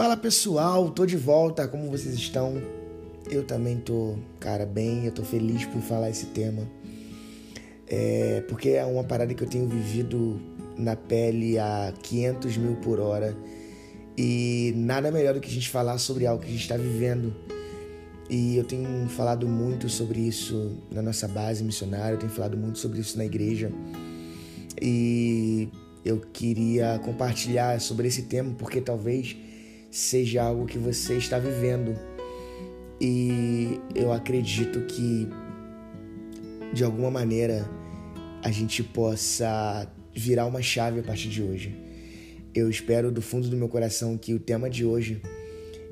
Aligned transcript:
Fala 0.00 0.16
pessoal, 0.16 0.88
tô 0.88 1.04
de 1.04 1.18
volta, 1.18 1.68
como 1.68 1.90
vocês 1.90 2.14
estão? 2.14 2.54
Eu 3.30 3.44
também 3.44 3.76
tô, 3.76 4.16
cara, 4.38 4.64
bem, 4.64 5.04
eu 5.04 5.12
tô 5.12 5.22
feliz 5.22 5.66
por 5.66 5.82
falar 5.82 6.08
esse 6.08 6.24
tema. 6.24 6.66
É, 7.86 8.42
porque 8.48 8.70
é 8.70 8.84
uma 8.86 9.04
parada 9.04 9.34
que 9.34 9.44
eu 9.44 9.46
tenho 9.46 9.68
vivido 9.68 10.40
na 10.74 10.96
pele 10.96 11.58
a 11.58 11.92
500 12.02 12.56
mil 12.56 12.76
por 12.76 12.98
hora 12.98 13.36
e 14.16 14.72
nada 14.74 15.10
melhor 15.10 15.34
do 15.34 15.40
que 15.40 15.50
a 15.50 15.52
gente 15.52 15.68
falar 15.68 15.98
sobre 15.98 16.26
algo 16.26 16.42
que 16.42 16.48
a 16.48 16.52
gente 16.52 16.62
está 16.62 16.78
vivendo. 16.78 17.36
E 18.30 18.56
eu 18.56 18.64
tenho 18.64 19.06
falado 19.10 19.46
muito 19.46 19.90
sobre 19.90 20.18
isso 20.18 20.78
na 20.90 21.02
nossa 21.02 21.28
base 21.28 21.62
missionária, 21.62 22.14
eu 22.14 22.18
tenho 22.18 22.32
falado 22.32 22.56
muito 22.56 22.78
sobre 22.78 23.00
isso 23.00 23.18
na 23.18 23.26
igreja. 23.26 23.70
E 24.80 25.68
eu 26.02 26.22
queria 26.32 26.98
compartilhar 27.04 27.78
sobre 27.82 28.08
esse 28.08 28.22
tema 28.22 28.54
porque 28.56 28.80
talvez 28.80 29.36
seja 29.90 30.42
algo 30.42 30.66
que 30.66 30.78
você 30.78 31.16
está 31.16 31.38
vivendo. 31.38 31.98
E 33.00 33.80
eu 33.94 34.12
acredito 34.12 34.80
que 34.82 35.28
de 36.72 36.84
alguma 36.84 37.10
maneira 37.10 37.68
a 38.42 38.50
gente 38.50 38.82
possa 38.82 39.90
virar 40.14 40.46
uma 40.46 40.62
chave 40.62 41.00
a 41.00 41.02
partir 41.02 41.28
de 41.28 41.42
hoje. 41.42 41.74
Eu 42.54 42.68
espero 42.68 43.10
do 43.10 43.22
fundo 43.22 43.48
do 43.48 43.56
meu 43.56 43.68
coração 43.68 44.16
que 44.16 44.34
o 44.34 44.38
tema 44.38 44.68
de 44.68 44.84
hoje 44.84 45.20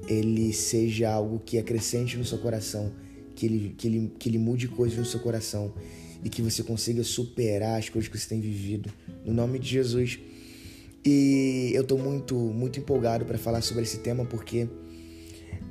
ele 0.09 0.53
seja 0.53 1.11
algo 1.11 1.41
que 1.45 1.59
acrescente 1.59 2.17
no 2.17 2.25
seu 2.25 2.39
coração, 2.39 2.93
que 3.35 3.47
ele, 3.47 3.75
que 3.77 3.87
ele, 3.87 4.13
que 4.19 4.29
ele 4.29 4.39
mude 4.39 4.69
coisas 4.69 4.99
no 4.99 5.05
seu 5.05 5.21
coração 5.21 5.73
e 6.25 6.29
que 6.29 6.43
você 6.43 6.63
consiga 6.63 7.05
superar 7.05 7.79
as 7.79 7.89
coisas 7.89 8.09
que 8.11 8.19
você 8.19 8.29
tem 8.29 8.41
vivido. 8.41 8.91
No 9.25 9.33
nome 9.33 9.59
de 9.59 9.69
Jesus. 9.69 10.19
E 11.05 11.71
eu 11.75 11.83
estou 11.83 11.99
muito, 11.99 12.35
muito 12.35 12.79
empolgado 12.79 13.25
para 13.25 13.39
falar 13.39 13.63
sobre 13.63 13.83
esse 13.83 13.99
tema 13.99 14.25
porque 14.25 14.69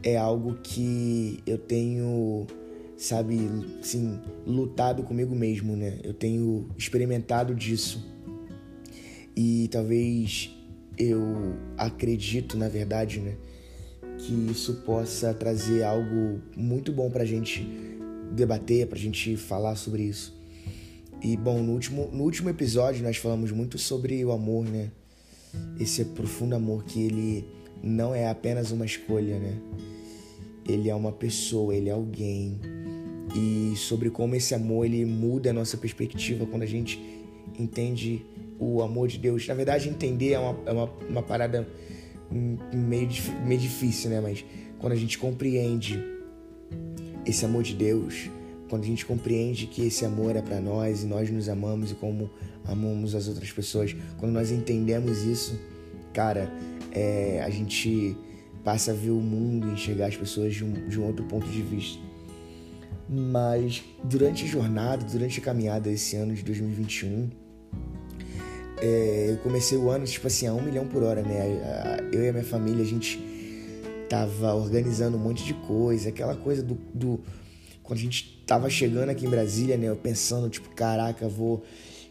é 0.03 0.17
algo 0.17 0.55
que 0.63 1.39
eu 1.45 1.57
tenho, 1.57 2.47
sabe, 2.95 3.49
assim, 3.79 4.19
lutado 4.45 5.03
comigo 5.03 5.35
mesmo, 5.35 5.75
né? 5.75 5.99
Eu 6.03 6.13
tenho 6.13 6.69
experimentado 6.77 7.53
disso. 7.53 8.05
E 9.35 9.67
talvez 9.71 10.49
eu 10.97 11.55
acredito, 11.77 12.57
na 12.57 12.67
verdade, 12.67 13.19
né, 13.19 13.35
que 14.17 14.33
isso 14.51 14.81
possa 14.85 15.33
trazer 15.33 15.83
algo 15.83 16.41
muito 16.55 16.91
bom 16.91 17.11
pra 17.11 17.23
gente 17.23 17.67
debater, 18.31 18.87
pra 18.87 18.97
gente 18.97 19.37
falar 19.37 19.75
sobre 19.75 20.03
isso. 20.03 20.35
E 21.21 21.37
bom, 21.37 21.61
no 21.61 21.73
último, 21.73 22.09
no 22.11 22.23
último 22.23 22.49
episódio 22.49 23.03
nós 23.03 23.17
falamos 23.17 23.51
muito 23.51 23.77
sobre 23.77 24.23
o 24.25 24.31
amor, 24.31 24.65
né? 24.65 24.91
Esse 25.79 26.03
profundo 26.05 26.55
amor 26.55 26.83
que 26.83 27.03
ele 27.03 27.45
não 27.83 28.13
é 28.13 28.27
apenas 28.27 28.71
uma 28.71 28.85
escolha, 28.85 29.39
né? 29.39 29.53
Ele 30.67 30.89
é 30.89 30.95
uma 30.95 31.11
pessoa, 31.11 31.75
ele 31.75 31.89
é 31.89 31.93
alguém. 31.93 32.59
E 33.35 33.75
sobre 33.75 34.09
como 34.09 34.35
esse 34.35 34.53
amor 34.53 34.85
ele 34.85 35.05
muda 35.05 35.51
a 35.51 35.53
nossa 35.53 35.77
perspectiva 35.77 36.45
quando 36.45 36.63
a 36.63 36.67
gente 36.67 36.99
entende 37.57 38.25
o 38.59 38.81
amor 38.81 39.07
de 39.07 39.17
Deus. 39.17 39.47
Na 39.47 39.53
verdade, 39.53 39.89
entender 39.89 40.33
é 40.33 40.39
uma, 40.39 40.59
é 40.65 40.71
uma, 40.71 40.89
uma 41.09 41.23
parada 41.23 41.67
meio, 42.31 43.09
meio 43.45 43.59
difícil, 43.59 44.09
né? 44.09 44.19
Mas 44.19 44.43
quando 44.79 44.93
a 44.93 44.95
gente 44.95 45.17
compreende 45.17 46.03
esse 47.25 47.45
amor 47.45 47.63
de 47.63 47.73
Deus, 47.73 48.29
quando 48.69 48.83
a 48.83 48.85
gente 48.85 49.05
compreende 49.05 49.67
que 49.67 49.85
esse 49.85 50.05
amor 50.05 50.35
é 50.35 50.41
para 50.41 50.59
nós 50.59 51.03
e 51.03 51.05
nós 51.05 51.29
nos 51.29 51.47
amamos 51.49 51.91
e 51.91 51.95
como 51.95 52.29
amamos 52.67 53.15
as 53.15 53.27
outras 53.27 53.51
pessoas, 53.51 53.95
quando 54.17 54.31
nós 54.31 54.51
entendemos 54.51 55.23
isso, 55.23 55.59
cara, 56.13 56.51
é, 56.91 57.41
a 57.43 57.49
gente 57.49 58.15
passa 58.63 58.91
a 58.91 58.93
ver 58.93 59.11
o 59.11 59.21
mundo 59.21 59.67
e 59.67 59.71
enxergar 59.71 60.07
as 60.07 60.17
pessoas 60.17 60.53
de 60.53 60.63
um, 60.63 60.87
de 60.87 60.99
um 60.99 61.05
outro 61.05 61.23
ponto 61.25 61.47
de 61.47 61.61
vista. 61.61 61.99
Mas 63.09 63.83
durante 64.03 64.43
a 64.43 64.47
jornada, 64.47 65.05
durante 65.05 65.39
a 65.39 65.43
caminhada 65.43 65.89
esse 65.89 66.15
ano 66.17 66.33
de 66.33 66.43
2021, 66.43 67.29
é, 68.79 69.27
eu 69.29 69.37
comecei 69.37 69.77
o 69.77 69.89
ano 69.89 70.05
tipo 70.05 70.27
assim 70.27 70.47
a 70.47 70.53
um 70.53 70.61
milhão 70.61 70.85
por 70.85 71.01
hora, 71.03 71.21
né? 71.21 71.99
Eu 72.11 72.23
e 72.23 72.29
a 72.29 72.33
minha 72.33 72.43
família, 72.43 72.83
a 72.83 72.87
gente 72.87 73.19
tava 74.09 74.53
organizando 74.53 75.17
um 75.17 75.19
monte 75.19 75.43
de 75.43 75.53
coisa, 75.53 76.09
aquela 76.09 76.35
coisa 76.35 76.61
do, 76.61 76.75
do 76.93 77.19
quando 77.81 77.99
a 77.99 78.01
gente 78.01 78.43
tava 78.45 78.69
chegando 78.69 79.09
aqui 79.09 79.25
em 79.25 79.29
Brasília, 79.29 79.77
né? 79.77 79.87
Eu 79.87 79.95
pensando, 79.95 80.49
tipo, 80.49 80.69
caraca, 80.69 81.27
vou, 81.27 81.63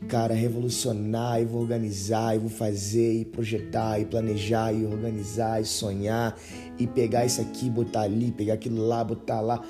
cara, 0.09 0.35
revolucionar, 0.35 1.41
e 1.41 1.45
vou 1.45 1.61
organizar, 1.61 2.37
e 2.37 2.39
vou 2.39 2.51
fazer, 2.51 3.21
e 3.21 3.25
projetar, 3.25 3.99
e 4.01 4.05
planejar, 4.05 4.73
e 4.73 4.85
organizar, 4.85 5.61
e 5.61 5.65
sonhar, 5.65 6.39
e 6.79 6.87
pegar 6.87 7.25
isso 7.25 7.41
aqui, 7.41 7.69
botar 7.71 8.03
ali, 8.03 8.31
pegar 8.31 8.55
aquilo 8.55 8.87
lá, 8.87 9.03
botar 9.03 9.41
lá. 9.41 9.63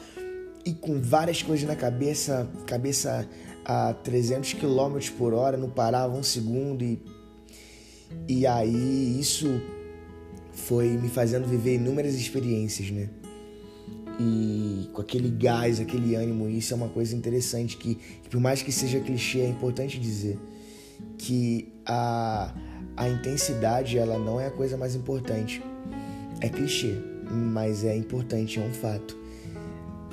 E 0.65 0.73
com 0.73 1.01
várias 1.01 1.43
coisas 1.43 1.67
na 1.67 1.77
cabeça, 1.77 2.49
cabeça 2.67 3.29
a 3.65 3.95
300 3.95 4.55
km 4.55 4.99
por 5.17 5.33
hora, 5.33 5.57
não 5.57 5.71
parava 5.71 6.17
um 6.17 6.23
segundo, 6.23 6.83
e, 6.83 7.01
e 8.29 8.47
aí 8.47 9.19
isso 9.19 9.61
foi 10.53 10.89
me 10.89 11.09
fazendo 11.09 11.47
viver 11.47 11.75
inúmeras 11.77 12.15
experiências, 12.15 12.91
né? 12.91 13.09
E 14.19 14.89
com 14.93 15.01
aquele 15.01 15.31
gás, 15.31 15.81
aquele 15.81 16.15
ânimo. 16.15 16.49
Isso 16.49 16.73
é 16.73 16.77
uma 16.77 16.89
coisa 16.89 17.15
interessante 17.15 17.77
que, 17.77 17.95
que, 17.95 18.29
por 18.29 18.41
mais 18.41 18.63
que 18.63 18.73
seja 18.73 19.01
clichê, 19.01 19.41
é 19.41 19.49
importante 19.49 19.99
dizer 19.99 20.39
que 21.19 21.73
a, 21.85 22.55
a 22.97 23.09
intensidade 23.09 23.99
ela 23.99 24.19
não 24.19 24.41
é 24.41 24.47
a 24.47 24.51
coisa 24.51 24.77
mais 24.77 24.95
importante. 24.95 25.63
É 26.41 26.49
clichê, 26.49 26.95
mas 27.31 27.85
é 27.85 27.97
importante, 27.97 28.59
é 28.59 28.63
um 28.63 28.73
fato. 28.73 29.17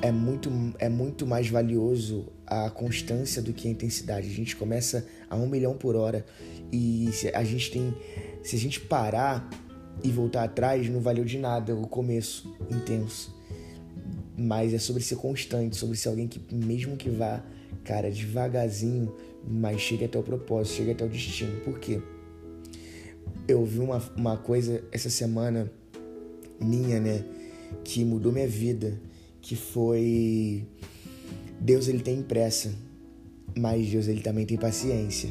É 0.01 0.11
muito, 0.11 0.49
é 0.79 0.89
muito 0.89 1.25
mais 1.25 1.47
valioso 1.47 2.27
a 2.45 2.69
constância 2.69 3.41
do 3.41 3.53
que 3.53 3.69
a 3.69 3.71
intensidade. 3.71 4.27
A 4.27 4.33
gente 4.33 4.55
começa 4.55 5.07
a 5.29 5.35
um 5.37 5.47
milhão 5.47 5.77
por 5.77 5.95
hora 5.95 6.25
e 6.71 7.09
a 7.33 7.43
gente 7.43 7.71
tem, 7.71 7.95
se 8.43 8.57
a 8.57 8.59
gente 8.59 8.81
parar 8.81 9.49
e 10.03 10.09
voltar 10.09 10.43
atrás, 10.43 10.89
não 10.89 10.99
valeu 10.99 11.23
de 11.23 11.37
nada 11.37 11.73
o 11.73 11.87
começo 11.87 12.53
intenso 12.69 13.33
mas 14.37 14.73
é 14.73 14.79
sobre 14.79 15.03
ser 15.03 15.15
constante, 15.15 15.75
sobre 15.75 15.97
ser 15.97 16.09
alguém 16.09 16.27
que, 16.27 16.41
mesmo 16.53 16.97
que 16.97 17.09
vá, 17.09 17.43
cara, 17.83 18.09
devagarzinho, 18.09 19.13
mas 19.47 19.81
chegue 19.81 20.05
até 20.05 20.17
o 20.17 20.23
propósito, 20.23 20.77
chegue 20.77 20.91
até 20.91 21.05
o 21.05 21.09
destino. 21.09 21.59
Por 21.61 21.79
quê? 21.79 22.01
Eu 23.47 23.63
vi 23.65 23.79
uma, 23.79 24.01
uma 24.15 24.37
coisa 24.37 24.83
essa 24.91 25.09
semana 25.09 25.71
minha, 26.59 26.99
né, 26.99 27.23
que 27.83 28.03
mudou 28.03 28.31
minha 28.31 28.47
vida, 28.47 28.99
que 29.41 29.55
foi 29.55 30.65
Deus 31.59 31.87
ele 31.87 31.99
tem 31.99 32.21
pressa, 32.21 32.73
mas 33.57 33.89
Deus 33.89 34.07
ele 34.07 34.21
também 34.21 34.45
tem 34.45 34.57
paciência. 34.57 35.29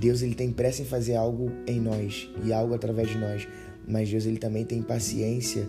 Deus 0.00 0.22
ele 0.22 0.34
tem 0.34 0.50
pressa 0.50 0.82
em 0.82 0.84
fazer 0.86 1.16
algo 1.16 1.52
em 1.66 1.80
nós 1.80 2.28
e 2.44 2.52
algo 2.52 2.74
através 2.74 3.10
de 3.10 3.18
nós, 3.18 3.46
mas 3.86 4.08
Deus 4.08 4.24
ele 4.24 4.38
também 4.38 4.64
tem 4.64 4.82
paciência 4.82 5.68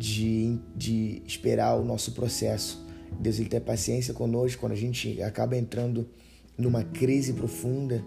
de, 0.00 0.58
de 0.74 1.22
esperar 1.26 1.78
o 1.78 1.84
nosso 1.84 2.12
processo. 2.12 2.82
Deus 3.20 3.38
ele 3.38 3.50
tem 3.50 3.60
paciência 3.60 4.14
conosco 4.14 4.58
quando 4.58 4.72
a 4.72 4.76
gente 4.76 5.22
acaba 5.22 5.56
entrando 5.56 6.08
numa 6.56 6.82
crise 6.82 7.34
profunda 7.34 8.02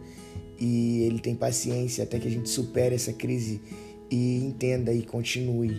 e 0.59 1.03
ele 1.03 1.19
tem 1.19 1.35
paciência 1.35 2.03
até 2.03 2.19
que 2.19 2.27
a 2.27 2.31
gente 2.31 2.49
supere 2.49 2.95
essa 2.95 3.13
crise 3.13 3.61
e 4.09 4.43
entenda 4.43 4.91
e 4.91 5.03
continue. 5.03 5.71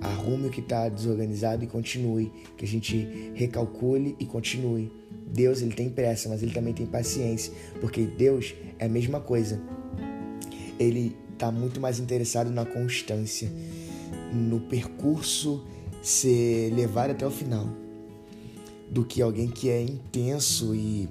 Arrume 0.00 0.48
o 0.48 0.50
que 0.50 0.60
está 0.60 0.88
desorganizado 0.88 1.62
e 1.62 1.68
continue. 1.68 2.32
Que 2.56 2.64
a 2.64 2.68
gente 2.68 3.30
recalcule 3.34 4.16
e 4.18 4.26
continue. 4.26 4.90
Deus 5.32 5.62
ele 5.62 5.74
tem 5.74 5.88
pressa, 5.88 6.28
mas 6.28 6.42
ele 6.42 6.52
também 6.52 6.74
tem 6.74 6.86
paciência, 6.86 7.52
porque 7.80 8.02
Deus 8.02 8.52
é 8.80 8.86
a 8.86 8.88
mesma 8.88 9.20
coisa. 9.20 9.62
Ele 10.78 11.16
está 11.32 11.52
muito 11.52 11.80
mais 11.80 12.00
interessado 12.00 12.50
na 12.50 12.66
constância 12.66 13.48
no 14.32 14.60
percurso 14.60 15.64
ser 16.02 16.72
levado 16.74 17.10
até 17.10 17.26
o 17.26 17.30
final 17.30 17.68
do 18.90 19.04
que 19.04 19.22
alguém 19.22 19.48
que 19.48 19.70
é 19.70 19.82
intenso 19.82 20.74
e 20.74 21.08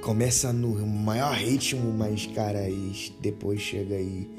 começa 0.00 0.52
no 0.52 0.86
maior 0.86 1.34
ritmo, 1.34 1.92
mas 1.92 2.26
cara, 2.26 2.68
e 2.68 3.12
depois 3.20 3.60
chega 3.60 3.96
e, 3.96 4.30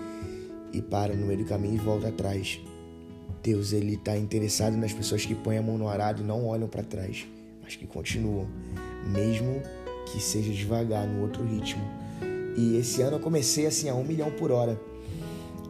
e 0.71 0.81
para 0.81 1.13
no 1.13 1.25
meio 1.25 1.39
do 1.39 1.45
caminho 1.45 1.75
e 1.75 1.77
volta 1.77 2.07
atrás. 2.07 2.61
Deus 3.43 3.73
ele 3.73 3.95
está 3.95 4.17
interessado 4.17 4.77
nas 4.77 4.93
pessoas 4.93 5.25
que 5.25 5.35
põem 5.35 5.57
a 5.57 5.61
mão 5.61 5.77
no 5.77 5.89
arado 5.89 6.21
e 6.21 6.25
não 6.25 6.47
olham 6.47 6.67
para 6.67 6.81
trás, 6.81 7.27
mas 7.61 7.75
que 7.75 7.85
continuam, 7.85 8.47
mesmo 9.05 9.61
que 10.05 10.21
seja 10.21 10.51
devagar 10.53 11.05
no 11.05 11.23
outro 11.23 11.43
ritmo. 11.43 11.83
E 12.55 12.77
esse 12.77 13.01
ano 13.01 13.17
eu 13.17 13.19
comecei 13.19 13.65
assim 13.65 13.89
a 13.89 13.95
um 13.95 14.03
milhão 14.03 14.31
por 14.31 14.49
hora. 14.49 14.79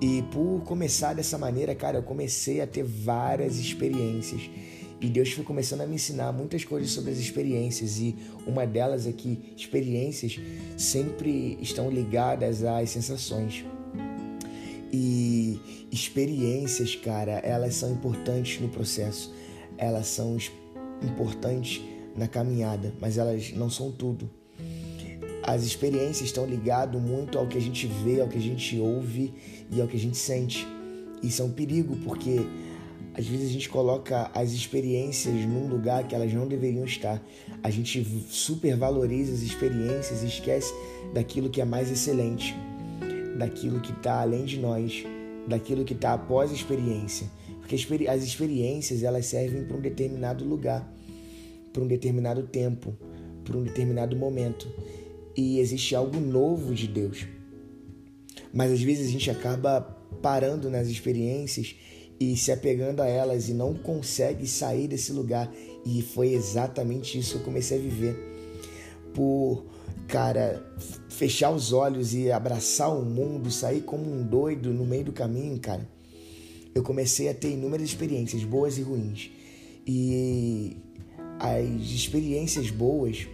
E 0.06 0.22
por 0.22 0.62
começar 0.66 1.16
dessa 1.16 1.36
maneira, 1.36 1.74
cara, 1.74 1.98
eu 1.98 2.04
comecei 2.04 2.62
a 2.62 2.68
ter 2.68 2.84
várias 2.84 3.58
experiências. 3.58 4.48
E 5.02 5.10
Deus 5.10 5.32
foi 5.32 5.44
começando 5.44 5.82
a 5.82 5.88
me 5.88 5.96
ensinar 5.96 6.32
muitas 6.32 6.64
coisas 6.64 6.92
sobre 6.92 7.10
as 7.10 7.18
experiências. 7.18 7.98
E 7.98 8.16
uma 8.46 8.68
delas 8.68 9.08
é 9.08 9.12
que 9.12 9.56
experiências 9.58 10.40
sempre 10.78 11.58
estão 11.60 11.90
ligadas 11.90 12.64
às 12.64 12.92
sensações. 12.92 13.66
E 14.94 15.60
experiências, 15.92 16.96
cara, 16.96 17.40
elas 17.40 17.74
são 17.74 17.92
importantes 17.92 18.62
no 18.62 18.70
processo. 18.70 19.34
Elas 19.76 20.06
são 20.06 20.38
importantes 21.02 21.82
na 22.16 22.28
caminhada, 22.28 22.94
mas 23.02 23.18
elas 23.18 23.52
não 23.54 23.72
são 23.72 23.92
tudo. 23.92 24.30
As 25.48 25.64
experiências 25.64 26.22
estão 26.22 26.44
ligadas 26.44 27.00
muito 27.00 27.38
ao 27.38 27.46
que 27.46 27.56
a 27.56 27.62
gente 27.62 27.86
vê, 27.86 28.20
ao 28.20 28.28
que 28.28 28.40
a 28.40 28.42
gente 28.42 28.80
ouve 28.80 29.32
e 29.72 29.80
ao 29.80 29.88
que 29.88 29.96
a 29.96 30.00
gente 30.00 30.18
sente. 30.18 30.66
Isso 31.22 31.40
é 31.44 31.46
um 31.46 31.52
perigo, 31.52 31.96
porque 31.98 32.40
às 33.14 33.28
vezes 33.28 33.52
a 33.52 33.54
gente 33.54 33.70
coloca 33.70 34.32
as 34.34 34.54
experiências 34.54 35.36
num 35.46 35.68
lugar 35.68 36.08
que 36.08 36.16
elas 36.16 36.34
não 36.34 36.48
deveriam 36.48 36.84
estar. 36.84 37.24
A 37.62 37.70
gente 37.70 38.04
supervaloriza 38.28 39.34
as 39.34 39.44
experiências 39.44 40.24
e 40.24 40.26
esquece 40.26 40.74
daquilo 41.14 41.48
que 41.48 41.62
é 41.62 41.66
mais 41.66 41.92
excelente, 41.92 42.56
daquilo 43.38 43.80
que 43.80 43.92
está 43.92 44.22
além 44.22 44.46
de 44.46 44.60
nós, 44.60 45.06
daquilo 45.48 45.86
que 45.86 45.94
está 45.94 46.14
após 46.14 46.50
a 46.50 46.56
experiência. 46.56 47.30
Porque 47.60 47.76
as 48.10 48.24
experiências 48.24 49.04
elas 49.04 49.28
servem 49.28 49.64
para 49.64 49.78
um 49.78 49.82
determinado 49.82 50.44
lugar, 50.44 50.92
para 51.72 51.84
um 51.84 51.88
determinado 51.88 52.42
tempo, 52.42 52.98
para 53.44 53.56
um 53.56 53.62
determinado 53.62 54.16
momento 54.16 54.68
e 55.36 55.60
existe 55.60 55.96
algo 55.96 56.20
novo 56.20 56.74
de 56.74 56.88
Deus. 56.88 57.26
Mas 58.54 58.72
às 58.72 58.82
vezes 58.82 59.08
a 59.08 59.12
gente 59.12 59.30
acaba 59.30 59.82
parando 60.22 60.70
nas 60.70 60.88
experiências 60.88 61.76
e 62.20 62.38
se 62.38 62.52
apegando 62.52 63.02
a 63.02 63.08
elas 63.08 63.50
e 63.50 63.54
não 63.54 63.74
consegue 63.74 64.48
sair 64.48 64.88
desse 64.88 65.12
lugar. 65.12 65.52
E 65.86 66.02
foi 66.02 66.34
exatamente 66.34 67.20
isso 67.20 67.34
que 67.34 67.40
eu 67.40 67.44
comecei 67.44 67.78
a 67.78 67.82
viver. 67.82 68.16
Por, 69.14 69.66
cara, 70.08 70.66
fechar 71.10 71.52
os 71.52 71.74
olhos 71.74 72.14
e 72.14 72.32
abraçar 72.32 72.98
o 72.98 73.04
mundo, 73.04 73.52
sair 73.52 73.82
como 73.82 74.10
um 74.10 74.24
doido 74.24 74.74
no 74.74 74.86
meio 74.86 75.06
do 75.06 75.12
caminho, 75.12 75.60
cara. 75.60 75.88
Eu 76.74 76.84
comecei 76.84 77.30
a 77.30 77.34
ter 77.34 77.52
inúmeras 77.52 77.88
experiências, 77.88 78.44
boas 78.44 78.78
e 78.78 78.82
ruins. 78.82 79.32
E 79.88 80.78
as 81.40 81.92
experiências 81.92 82.70
boas 82.70 83.28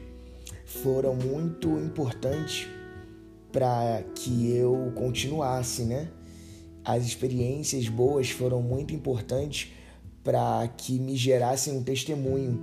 foram 0.71 1.15
muito 1.15 1.69
importantes 1.77 2.67
para 3.51 4.03
que 4.15 4.55
eu 4.55 4.91
continuasse, 4.95 5.83
né? 5.83 6.09
As 6.83 7.05
experiências 7.05 7.87
boas 7.87 8.29
foram 8.29 8.61
muito 8.61 8.93
importantes 8.93 9.71
para 10.23 10.67
que 10.77 10.97
me 10.97 11.15
gerassem 11.15 11.75
um 11.75 11.83
testemunho, 11.83 12.59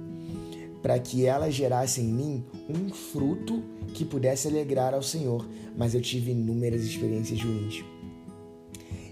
para 0.82 0.98
que 0.98 1.26
elas 1.26 1.54
gerassem 1.54 2.04
em 2.04 2.12
mim 2.12 2.44
um 2.68 2.88
fruto 2.88 3.62
que 3.94 4.04
pudesse 4.04 4.48
alegrar 4.48 4.94
ao 4.94 5.02
Senhor. 5.02 5.46
Mas 5.76 5.94
eu 5.94 6.00
tive 6.00 6.32
inúmeras 6.32 6.82
experiências 6.82 7.40
ruins. 7.42 7.84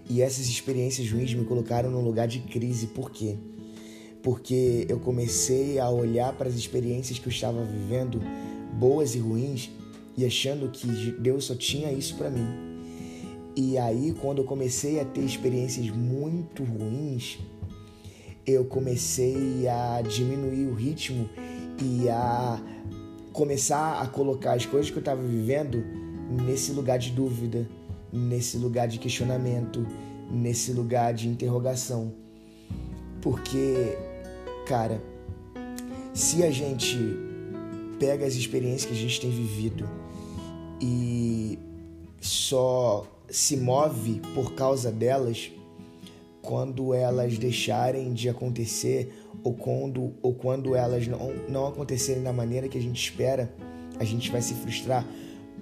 E 0.08 0.22
essas 0.22 0.46
experiências 0.46 1.10
ruins 1.10 1.34
me 1.34 1.44
colocaram 1.44 1.90
num 1.90 2.02
lugar 2.02 2.26
de 2.26 2.40
crise. 2.40 2.88
Por 2.88 3.10
quê? 3.10 3.36
Porque 4.22 4.86
eu 4.88 4.98
comecei 4.98 5.78
a 5.78 5.90
olhar 5.90 6.32
para 6.32 6.48
as 6.48 6.54
experiências 6.54 7.18
que 7.18 7.26
eu 7.26 7.32
estava 7.32 7.62
vivendo 7.64 8.20
boas 8.78 9.14
e 9.14 9.18
ruins 9.18 9.70
e 10.16 10.24
achando 10.24 10.68
que 10.70 10.86
Deus 11.18 11.44
só 11.44 11.54
tinha 11.54 11.92
isso 11.92 12.16
para 12.16 12.30
mim. 12.30 12.46
E 13.54 13.78
aí, 13.78 14.14
quando 14.20 14.38
eu 14.38 14.44
comecei 14.44 15.00
a 15.00 15.04
ter 15.04 15.22
experiências 15.22 15.88
muito 15.90 16.62
ruins, 16.62 17.38
eu 18.46 18.64
comecei 18.66 19.66
a 19.66 20.02
diminuir 20.02 20.66
o 20.66 20.74
ritmo 20.74 21.28
e 21.82 22.08
a 22.08 22.60
começar 23.32 24.00
a 24.00 24.06
colocar 24.06 24.52
as 24.54 24.64
coisas 24.64 24.90
que 24.90 24.96
eu 24.96 25.00
estava 25.00 25.22
vivendo 25.22 25.82
nesse 26.44 26.72
lugar 26.72 26.98
de 26.98 27.10
dúvida, 27.10 27.68
nesse 28.12 28.56
lugar 28.56 28.88
de 28.88 28.98
questionamento, 28.98 29.86
nesse 30.30 30.72
lugar 30.72 31.12
de 31.12 31.28
interrogação. 31.28 32.12
Porque, 33.20 33.96
cara, 34.66 35.02
se 36.14 36.42
a 36.42 36.50
gente 36.50 37.25
pega 37.98 38.26
as 38.26 38.34
experiências 38.34 38.86
que 38.86 38.92
a 38.92 39.00
gente 39.00 39.20
tem 39.20 39.30
vivido 39.30 39.88
e 40.80 41.58
só 42.20 43.06
se 43.28 43.56
move 43.56 44.20
por 44.34 44.54
causa 44.54 44.90
delas 44.90 45.50
quando 46.42 46.94
elas 46.94 47.38
deixarem 47.38 48.12
de 48.12 48.28
acontecer 48.28 49.12
ou 49.42 49.52
quando, 49.52 50.14
ou 50.22 50.32
quando 50.32 50.74
elas 50.74 51.06
não, 51.06 51.32
não 51.48 51.66
acontecerem 51.66 52.22
da 52.22 52.32
maneira 52.32 52.68
que 52.68 52.78
a 52.78 52.80
gente 52.80 53.02
espera, 53.02 53.52
a 53.98 54.04
gente 54.04 54.30
vai 54.30 54.40
se 54.40 54.54
frustrar 54.54 55.06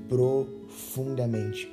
profundamente. 0.09 1.71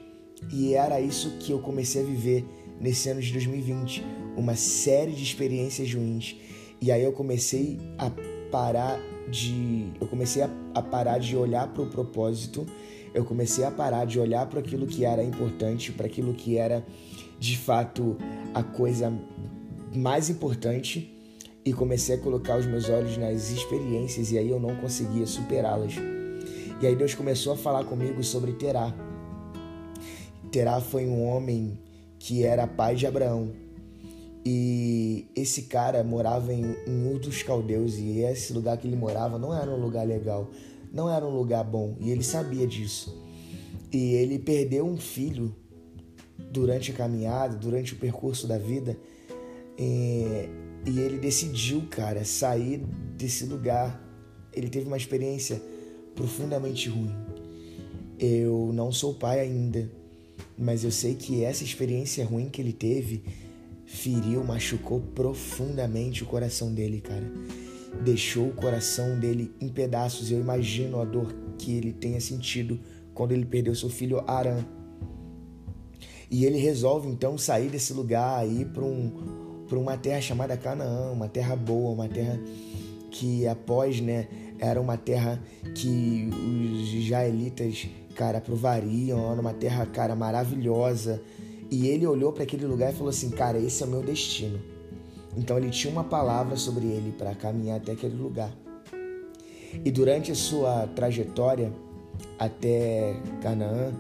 E 0.52 0.74
era 0.74 1.00
isso 1.00 1.38
que 1.40 1.52
eu 1.52 1.60
comecei 1.60 2.02
a 2.02 2.06
viver 2.06 2.46
nesse 2.80 3.10
ano 3.10 3.22
de 3.22 3.31
2020, 3.34 4.04
uma 4.36 4.56
série 4.56 5.12
de 5.12 5.24
experiências 5.24 5.94
ruins. 5.94 6.36
E 6.81 6.92
aí 6.92 7.04
eu 7.04 7.12
comecei 7.12 7.78
a 7.98 8.10
parar 8.51 9.00
de. 9.30 9.92
Eu 10.00 10.07
comecei 10.07 10.44
a, 10.44 10.50
a 10.75 10.81
parar 10.81 11.18
de 11.19 11.36
olhar 11.36 11.68
para 11.69 11.81
o 11.81 11.88
propósito, 11.88 12.68
eu 13.13 13.24
comecei 13.24 13.63
a 13.63 13.71
parar 13.71 14.06
de 14.06 14.19
olhar 14.19 14.45
para 14.48 14.59
aquilo 14.59 14.86
que 14.86 15.06
era 15.06 15.24
importante, 15.24 15.92
para 15.92 16.06
aquilo 16.06 16.33
que 16.33 16.57
era 16.57 16.86
de 17.39 17.57
fato 17.57 18.18
a 18.53 18.62
coisa 18.62 19.12
mais 19.95 20.30
importante 20.30 21.18
e 21.63 21.74
comecei 21.74 22.15
a 22.15 22.18
colocar 22.18 22.57
os 22.57 22.65
meus 22.65 22.89
olhos 22.89 23.18
nas 23.18 23.51
experiências 23.51 24.31
e 24.31 24.38
aí 24.38 24.50
eu 24.50 24.59
não 24.59 24.75
conseguia 24.75 25.25
superá-las. 25.25 25.94
E 26.81 26.88
aí 26.88 26.95
Deus 26.95 27.13
começou 27.13 27.53
a 27.53 27.57
falar 27.57 27.83
comigo 27.86 28.24
sobre 28.24 28.53
Terá. 28.53 28.94
Terá 30.51 30.81
foi 30.81 31.06
um 31.06 31.24
homem 31.27 31.77
que 32.18 32.44
era 32.44 32.65
pai 32.68 32.95
de 32.95 33.06
Abraão. 33.06 33.51
E 34.43 35.27
esse 35.35 35.63
cara 35.63 36.03
morava 36.03 36.51
em, 36.51 36.75
Ur 36.88 37.19
dos 37.19 37.43
Caldeus 37.43 37.97
e 37.97 38.19
esse 38.19 38.51
lugar 38.53 38.77
que 38.77 38.88
ele 38.88 38.95
morava 38.95 39.38
não 39.38 39.55
era 39.55 39.69
um 39.69 39.79
lugar 39.79 40.05
legal, 40.05 40.49
não 40.91 41.09
era 41.09 41.25
um 41.25 41.35
lugar 41.35 41.63
bom 41.63 41.95
e 41.99 42.09
ele 42.09 42.23
sabia 42.23 42.65
disso. 42.65 43.15
E 43.91 44.13
ele 44.15 44.39
perdeu 44.39 44.85
um 44.85 44.97
filho 44.97 45.55
durante 46.51 46.91
a 46.91 46.93
caminhada, 46.93 47.55
durante 47.55 47.93
o 47.93 47.97
percurso 47.97 48.47
da 48.47 48.57
vida, 48.57 48.97
e, 49.77 50.49
e 50.85 50.99
ele 50.99 51.17
decidiu, 51.17 51.83
cara, 51.89 52.25
sair 52.25 52.83
desse 53.17 53.45
lugar. 53.45 54.01
Ele 54.53 54.69
teve 54.69 54.88
uma 54.88 54.97
experiência 54.97 55.61
profundamente 56.15 56.89
ruim. 56.89 57.13
Eu 58.19 58.71
não 58.73 58.91
sou 58.91 59.13
pai 59.13 59.39
ainda, 59.39 59.89
mas 60.57 60.83
eu 60.83 60.91
sei 60.91 61.15
que 61.15 61.43
essa 61.43 61.63
experiência 61.63 62.25
ruim 62.25 62.50
que 62.50 62.62
ele 62.62 62.74
teve 62.74 63.24
feriu, 63.91 64.43
machucou 64.43 65.01
profundamente 65.13 66.24
o 66.24 66.25
coração 66.25 66.74
dele, 66.74 67.01
cara. 67.01 67.29
Deixou 68.03 68.48
o 68.48 68.53
coração 68.53 69.19
dele 69.19 69.53
em 69.60 69.67
pedaços. 69.67 70.31
Eu 70.31 70.39
imagino 70.39 71.01
a 71.01 71.05
dor 71.05 71.36
que 71.57 71.74
ele 71.75 71.91
tenha 71.91 72.19
sentido 72.21 72.79
quando 73.13 73.33
ele 73.33 73.45
perdeu 73.45 73.75
seu 73.75 73.89
filho 73.89 74.24
Aran. 74.25 74.63
E 76.29 76.45
ele 76.45 76.57
resolve 76.57 77.10
então 77.10 77.38
sair 77.38 77.69
desse 77.69 77.91
lugar 77.91 78.48
e 78.48 78.62
ir 78.62 78.65
para 78.67 78.83
um, 78.83 79.65
uma 79.69 79.98
terra 79.98 80.21
chamada 80.21 80.55
Canaã, 80.55 81.12
uma 81.12 81.27
terra 81.27 81.55
boa, 81.55 81.91
uma 81.91 82.07
terra 82.07 82.39
que 83.12 83.45
após, 83.45 84.00
né, 84.00 84.29
era 84.57 84.79
uma 84.79 84.95
terra 84.95 85.38
que 85.75 86.29
os 86.31 86.93
israelitas, 86.93 87.89
cara, 88.15 88.39
provariam, 88.39 89.29
era 89.29 89.41
uma 89.41 89.53
terra, 89.53 89.86
cara, 89.86 90.15
maravilhosa, 90.15 91.21
e 91.72 91.88
ele 91.88 92.06
olhou 92.06 92.34
para 92.34 92.44
aquele 92.44 92.66
lugar 92.66 92.92
e 92.92 92.96
falou 92.96 93.10
assim: 93.10 93.30
Cara, 93.30 93.58
esse 93.58 93.82
é 93.82 93.86
o 93.86 93.90
meu 93.90 94.04
destino. 94.04 94.60
Então 95.38 95.58
ele 95.58 95.70
tinha 95.70 95.92
uma 95.92 96.04
palavra 96.04 96.58
sobre 96.58 96.86
ele 96.86 97.13
para 97.18 97.34
caminhar 97.34 97.78
até 97.78 97.94
aquele 97.94 98.18
lugar. 98.18 98.54
E 99.86 99.90
durante 99.90 100.34
a 100.34 100.36
sua 100.36 100.86
trajetória 100.88 101.72
até 102.38 103.16
Canaã, 103.42 103.94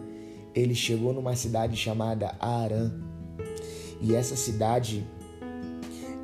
ele 0.53 0.75
chegou 0.75 1.13
numa 1.13 1.33
cidade 1.33 1.77
chamada 1.77 2.35
Arã. 2.37 2.91
E 4.01 4.13
essa 4.13 4.35
cidade 4.35 5.07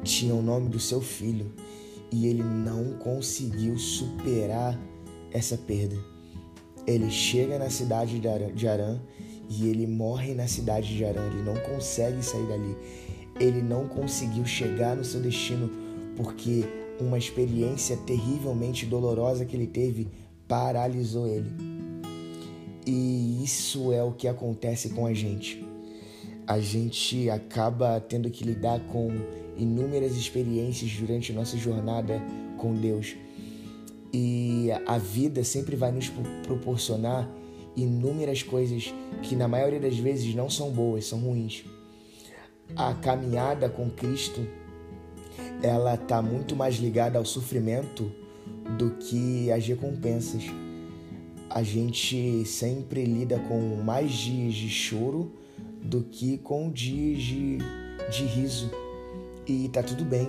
tinha 0.04 0.36
o 0.36 0.42
nome 0.42 0.68
do 0.68 0.82
seu 0.82 1.00
filho. 1.00 1.50
E 2.12 2.28
ele 2.28 2.44
não 2.44 2.98
conseguiu 2.98 3.78
superar 3.78 4.78
essa 5.32 5.58
perda. 5.58 5.96
Ele 6.86 7.10
chega 7.10 7.58
na 7.58 7.70
cidade 7.70 8.20
de 8.54 8.68
Arã 8.68 9.00
e 9.50 9.70
ele 9.70 9.88
morre 9.88 10.34
na 10.34 10.48
cidade 10.48 10.96
de 10.96 11.06
Arã. 11.06 11.26
Ele 11.28 11.44
não 11.44 11.56
consegue 11.56 12.24
sair 12.24 12.46
dali. 12.48 12.76
Ele 13.40 13.62
não 13.62 13.88
conseguiu 13.88 14.46
chegar 14.46 14.96
no 14.96 15.04
seu 15.04 15.22
destino 15.22 15.70
porque 16.16 16.66
uma 17.00 17.18
experiência 17.18 17.96
terrivelmente 17.98 18.86
dolorosa 18.86 19.46
que 19.46 19.56
ele 19.56 19.68
teve 19.68 20.08
paralisou 20.48 21.28
ele. 21.28 21.52
E 22.86 23.44
isso 23.44 23.92
é 23.92 24.04
o 24.04 24.14
que 24.14 24.28
acontece 24.28 24.90
com 24.90 25.06
a 25.06 25.14
gente. 25.14 25.64
A 26.48 26.60
gente 26.60 27.30
acaba 27.30 28.00
tendo 28.00 28.30
que 28.32 28.44
lidar 28.44 28.80
com 28.88 29.10
inúmeras 29.58 30.16
experiências 30.16 30.92
durante 30.94 31.34
nossa 31.34 31.58
jornada 31.58 32.22
com 32.58 32.74
Deus. 32.74 33.16
E 34.14 34.70
a 34.86 34.98
vida 34.98 35.44
sempre 35.44 35.76
vai 35.76 35.92
nos 35.92 36.10
proporcionar 36.46 37.30
inúmeras 37.78 38.44
coisas 38.44 38.94
que 39.22 39.36
na 39.36 39.48
maioria 39.48 39.80
das 39.80 39.98
vezes 39.98 40.36
não 40.36 40.50
são 40.50 40.72
boas, 40.72 41.06
são 41.06 41.20
ruins. 41.20 41.64
a 42.76 42.94
caminhada 42.96 43.70
com 43.70 43.90
Cristo 43.90 44.46
ela 45.62 45.96
está 45.96 46.22
muito 46.22 46.56
mais 46.56 46.76
ligada 46.76 47.18
ao 47.18 47.26
sofrimento 47.26 48.12
do 48.78 48.92
que 48.92 49.52
às 49.52 49.66
recompensas. 49.66 50.44
A 51.50 51.64
gente 51.64 52.46
sempre 52.46 53.06
lida 53.06 53.40
com 53.40 53.82
mais 53.84 54.12
dias 54.12 54.54
de 54.54 54.70
choro 54.70 55.32
do 55.82 56.04
que 56.04 56.38
com 56.40 56.70
dias 56.70 57.22
de, 57.22 57.58
de 58.12 58.24
riso. 58.26 58.70
E 59.48 59.70
tá 59.70 59.82
tudo 59.82 60.04
bem. 60.04 60.28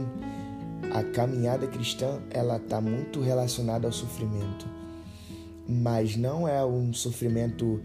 A 0.92 1.02
caminhada 1.02 1.66
cristã 1.66 2.20
ela 2.30 2.56
está 2.56 2.80
muito 2.80 3.20
relacionada 3.20 3.86
ao 3.86 3.92
sofrimento, 3.92 4.66
mas 5.68 6.16
não 6.16 6.48
é 6.48 6.64
um 6.64 6.94
sofrimento 6.94 7.80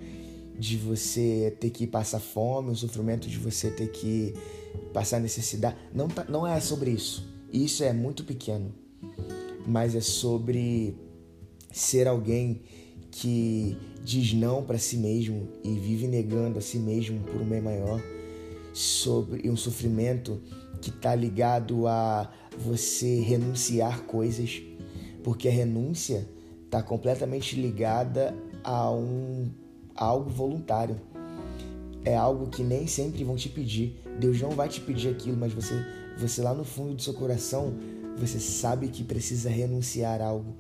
de 0.58 0.78
você 0.78 1.56
ter 1.60 1.70
que 1.70 1.86
passar 1.86 2.20
fome, 2.20 2.72
um 2.72 2.76
sofrimento 2.76 3.28
de 3.28 3.38
você 3.38 3.70
ter 3.70 3.88
que 3.92 4.34
passar 4.94 5.20
necessidade. 5.20 5.76
Não, 5.94 6.08
tá, 6.08 6.26
não 6.30 6.48
é 6.48 6.60
sobre 6.62 6.92
isso. 6.92 7.28
Isso 7.52 7.84
é 7.84 7.92
muito 7.92 8.24
pequeno, 8.24 8.74
mas 9.68 9.96
é 9.96 10.02
sobre 10.02 10.96
ser 11.72 12.08
alguém 12.08 12.62
que 13.12 13.78
diz 14.04 14.34
não 14.34 14.64
para 14.64 14.78
si 14.78 14.98
mesmo 14.98 15.48
e 15.64 15.74
vive 15.74 16.08
negando 16.08 16.58
a 16.58 16.62
si 16.62 16.80
mesmo 16.80 17.20
por 17.22 17.42
um 17.42 17.46
bem 17.46 17.62
maior, 17.62 18.02
sobre 18.74 19.50
um 19.50 19.56
sofrimento 19.56 20.42
que 20.82 20.90
está 20.90 21.14
ligado 21.14 21.88
a 21.88 22.32
você 22.58 23.20
renunciar 23.22 24.04
coisas, 24.04 24.62
porque 25.24 25.48
a 25.48 25.52
renúncia 25.52 26.28
está 26.74 26.82
completamente 26.82 27.56
ligada 27.56 28.36
a 28.64 28.90
um 28.90 29.48
a 29.96 30.06
algo 30.06 30.32
voluntário. 30.32 31.00
É 32.04 32.18
algo 32.18 32.48
que 32.48 32.64
nem 32.64 32.88
sempre 32.88 33.24
vão 33.24 33.36
te 33.36 33.48
pedir. 33.48 34.02
Deus 34.20 34.42
não 34.42 34.50
vai 34.50 34.68
te 34.68 34.82
pedir 34.82 35.10
aquilo, 35.10 35.38
mas 35.38 35.54
você, 35.54 35.74
você 36.18 36.42
lá 36.42 36.52
no 36.52 36.64
fundo 36.64 36.96
do 36.96 37.02
seu 37.02 37.14
coração, 37.14 37.76
você 38.18 38.40
sabe 38.40 38.88
que 38.88 39.04
precisa 39.04 39.52
renunciar 39.52 40.20
a 40.20 40.26
algo. 40.26 40.56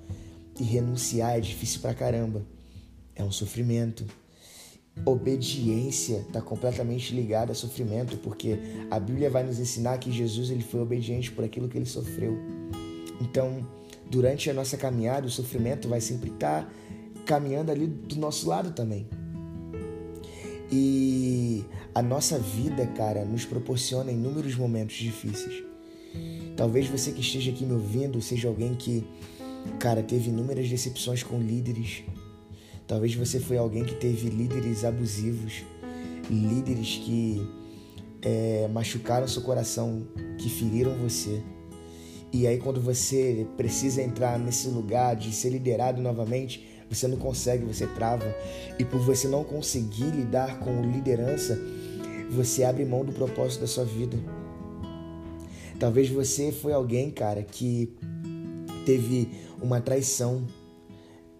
E 0.59 0.63
renunciar 0.63 1.35
é 1.35 1.39
difícil 1.39 1.81
pra 1.81 1.95
caramba. 1.95 2.45
É 3.15 3.23
um 3.23 3.31
sofrimento. 3.31 4.05
Obediência 5.03 6.17
está 6.17 6.39
completamente 6.39 7.15
ligada 7.15 7.53
a 7.53 7.55
sofrimento, 7.55 8.17
porque 8.17 8.59
a 8.91 8.99
Bíblia 8.99 9.31
vai 9.31 9.43
nos 9.43 9.57
ensinar 9.59 9.97
que 9.97 10.11
Jesus 10.11 10.51
ele 10.51 10.61
foi 10.61 10.79
obediente 10.79 11.31
por 11.31 11.43
aquilo 11.43 11.67
que 11.67 11.75
ele 11.75 11.87
sofreu. 11.87 12.37
Então, 13.19 13.65
durante 14.09 14.49
a 14.49 14.53
nossa 14.53 14.77
caminhada, 14.77 15.27
o 15.27 15.29
sofrimento 15.29 15.87
vai 15.87 16.01
sempre 16.01 16.29
estar 16.29 16.63
tá 16.63 16.69
caminhando 17.25 17.71
ali 17.71 17.87
do 17.87 18.15
nosso 18.15 18.47
lado 18.47 18.71
também. 18.71 19.07
E 20.71 21.63
a 21.93 22.01
nossa 22.01 22.39
vida, 22.39 22.87
cara, 22.87 23.23
nos 23.23 23.45
proporciona 23.45 24.11
inúmeros 24.11 24.55
momentos 24.55 24.95
difíceis. 24.95 25.63
Talvez 26.55 26.87
você 26.87 27.11
que 27.11 27.21
esteja 27.21 27.51
aqui 27.51 27.65
me 27.65 27.73
ouvindo 27.73 28.21
seja 28.21 28.47
alguém 28.47 28.75
que, 28.75 29.03
cara, 29.79 30.01
teve 30.01 30.29
inúmeras 30.29 30.69
decepções 30.69 31.23
com 31.23 31.39
líderes. 31.39 32.03
Talvez 32.87 33.15
você 33.15 33.39
foi 33.39 33.57
alguém 33.57 33.83
que 33.83 33.95
teve 33.95 34.29
líderes 34.29 34.83
abusivos, 34.83 35.63
líderes 36.29 36.97
que 37.03 37.47
é, 38.21 38.67
machucaram 38.71 39.27
seu 39.27 39.41
coração, 39.41 40.07
que 40.37 40.49
feriram 40.49 40.95
você. 40.97 41.41
E 42.33 42.47
aí, 42.47 42.57
quando 42.57 42.81
você 42.81 43.45
precisa 43.55 44.01
entrar 44.01 44.39
nesse 44.39 44.67
lugar 44.67 45.15
de 45.15 45.31
ser 45.31 45.51
liderado 45.51 46.01
novamente, 46.01 46.67
você 46.89 47.07
não 47.07 47.15
consegue, 47.15 47.63
você 47.63 47.85
trava. 47.85 48.25
E 48.79 48.83
por 48.83 48.99
você 48.99 49.27
não 49.27 49.43
conseguir 49.43 50.09
lidar 50.09 50.57
com 50.57 50.81
liderança, 50.81 51.61
você 52.31 52.63
abre 52.63 52.83
mão 52.85 53.05
do 53.05 53.11
propósito 53.11 53.61
da 53.61 53.67
sua 53.67 53.85
vida. 53.85 54.17
Talvez 55.79 56.09
você 56.09 56.51
foi 56.51 56.73
alguém, 56.73 57.11
cara, 57.11 57.43
que 57.43 57.93
teve 58.83 59.29
uma 59.61 59.79
traição, 59.79 60.47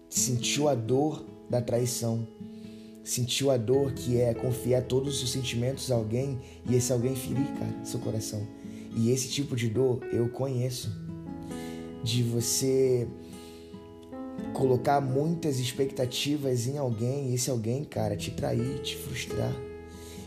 sentiu 0.08 0.68
a 0.68 0.76
dor 0.76 1.24
da 1.50 1.60
traição, 1.60 2.26
sentiu 3.02 3.50
a 3.50 3.56
dor 3.56 3.92
que 3.92 4.20
é 4.20 4.32
confiar 4.32 4.82
todos 4.82 5.14
os 5.14 5.18
seus 5.18 5.32
sentimentos 5.32 5.90
a 5.90 5.96
alguém 5.96 6.38
e 6.68 6.76
esse 6.76 6.92
alguém 6.92 7.16
ferir, 7.16 7.46
cara, 7.58 7.84
seu 7.84 7.98
coração. 7.98 8.46
E 8.94 9.10
esse 9.10 9.28
tipo 9.28 9.56
de 9.56 9.68
dor 9.68 10.00
eu 10.12 10.28
conheço. 10.28 10.90
De 12.02 12.22
você 12.22 13.08
colocar 14.52 15.00
muitas 15.00 15.58
expectativas 15.58 16.66
em 16.66 16.78
alguém 16.78 17.30
e 17.30 17.34
esse 17.34 17.50
alguém, 17.50 17.84
cara, 17.84 18.16
te 18.16 18.30
trair, 18.30 18.80
te 18.80 18.96
frustrar. 18.96 19.52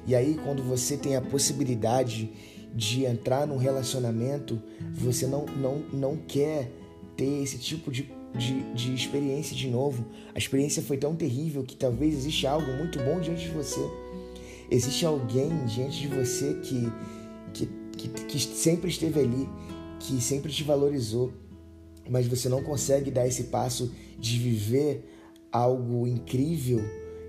E 0.05 0.15
aí, 0.15 0.39
quando 0.43 0.63
você 0.63 0.95
tem 0.97 1.15
a 1.15 1.21
possibilidade 1.21 2.31
de 2.73 3.05
entrar 3.05 3.47
num 3.47 3.57
relacionamento, 3.57 4.61
você 4.93 5.27
não, 5.27 5.45
não, 5.45 5.79
não 5.91 6.17
quer 6.17 6.71
ter 7.15 7.41
esse 7.43 7.57
tipo 7.57 7.91
de, 7.91 8.09
de, 8.35 8.61
de 8.73 8.93
experiência 8.93 9.55
de 9.55 9.67
novo. 9.67 10.05
A 10.33 10.37
experiência 10.37 10.81
foi 10.81 10.97
tão 10.97 11.15
terrível 11.15 11.63
que 11.63 11.75
talvez 11.75 12.13
existe 12.13 12.45
algo 12.45 12.71
muito 12.73 12.99
bom 12.99 13.19
diante 13.19 13.45
de 13.45 13.49
você. 13.49 13.81
Existe 14.69 15.05
alguém 15.05 15.49
diante 15.65 15.99
de 15.99 16.07
você 16.07 16.53
que, 16.63 16.91
que, 17.97 18.07
que 18.07 18.39
sempre 18.39 18.89
esteve 18.89 19.19
ali, 19.19 19.49
que 19.99 20.21
sempre 20.21 20.51
te 20.51 20.63
valorizou, 20.63 21.33
mas 22.09 22.27
você 22.27 22.47
não 22.47 22.63
consegue 22.63 23.11
dar 23.11 23.27
esse 23.27 23.45
passo 23.45 23.91
de 24.17 24.37
viver 24.37 25.03
algo 25.51 26.07
incrível, 26.07 26.81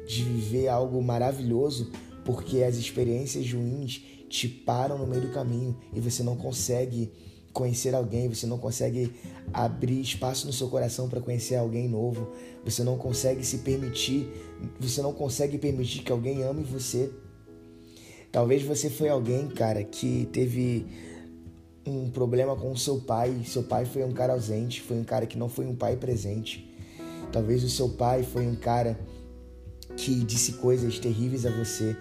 de 0.07 0.23
viver 0.23 0.69
algo 0.69 1.03
maravilhoso, 1.03 1.91
porque 2.25 2.63
as 2.63 2.77
experiências 2.77 3.51
ruins 3.53 4.03
te 4.29 4.49
param 4.49 4.99
no 4.99 5.07
meio 5.07 5.23
do 5.23 5.33
caminho 5.33 5.77
e 5.93 6.01
você 6.01 6.23
não 6.23 6.37
consegue 6.37 7.11
conhecer 7.53 7.95
alguém, 7.95 8.29
você 8.29 8.47
não 8.47 8.59
consegue 8.59 9.13
abrir 9.53 10.01
espaço 10.01 10.47
no 10.47 10.53
seu 10.53 10.69
coração 10.69 11.09
para 11.09 11.21
conhecer 11.21 11.57
alguém 11.57 11.89
novo, 11.89 12.31
você 12.65 12.85
não 12.85 12.97
consegue 12.97 13.45
se 13.45 13.59
permitir, 13.59 14.29
você 14.79 15.03
não 15.03 15.13
consegue 15.13 15.59
permitir 15.59 16.03
que 16.03 16.13
alguém 16.13 16.43
ame 16.43 16.63
você. 16.63 17.11
Talvez 18.31 18.63
você 18.63 18.91
foi 18.91 19.09
alguém, 19.09 19.49
cara, 19.49 19.83
que 19.83 20.29
teve 20.33 20.87
um 21.87 22.11
problema 22.11 22.55
com 22.55 22.77
seu 22.77 23.01
pai, 23.01 23.43
seu 23.45 23.63
pai 23.63 23.85
foi 23.85 24.05
um 24.05 24.13
cara 24.13 24.35
ausente, 24.35 24.83
foi 24.83 24.99
um 24.99 25.05
cara 25.05 25.27
que 25.27 25.39
não 25.39 25.49
foi 25.49 25.67
um 25.67 25.75
pai 25.75 25.97
presente. 25.97 26.69
Talvez 27.33 27.65
o 27.65 27.69
seu 27.69 27.91
pai 27.91 28.23
foi 28.23 28.47
um 28.47 28.55
cara 28.55 28.99
que 29.97 30.15
disse 30.25 30.55
coisas 30.55 30.99
terríveis 30.99 31.47
a 31.47 31.51
você, 31.51 31.97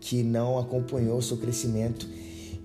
que 0.00 0.22
não 0.22 0.58
acompanhou 0.58 1.18
o 1.18 1.22
seu 1.22 1.36
crescimento 1.36 2.08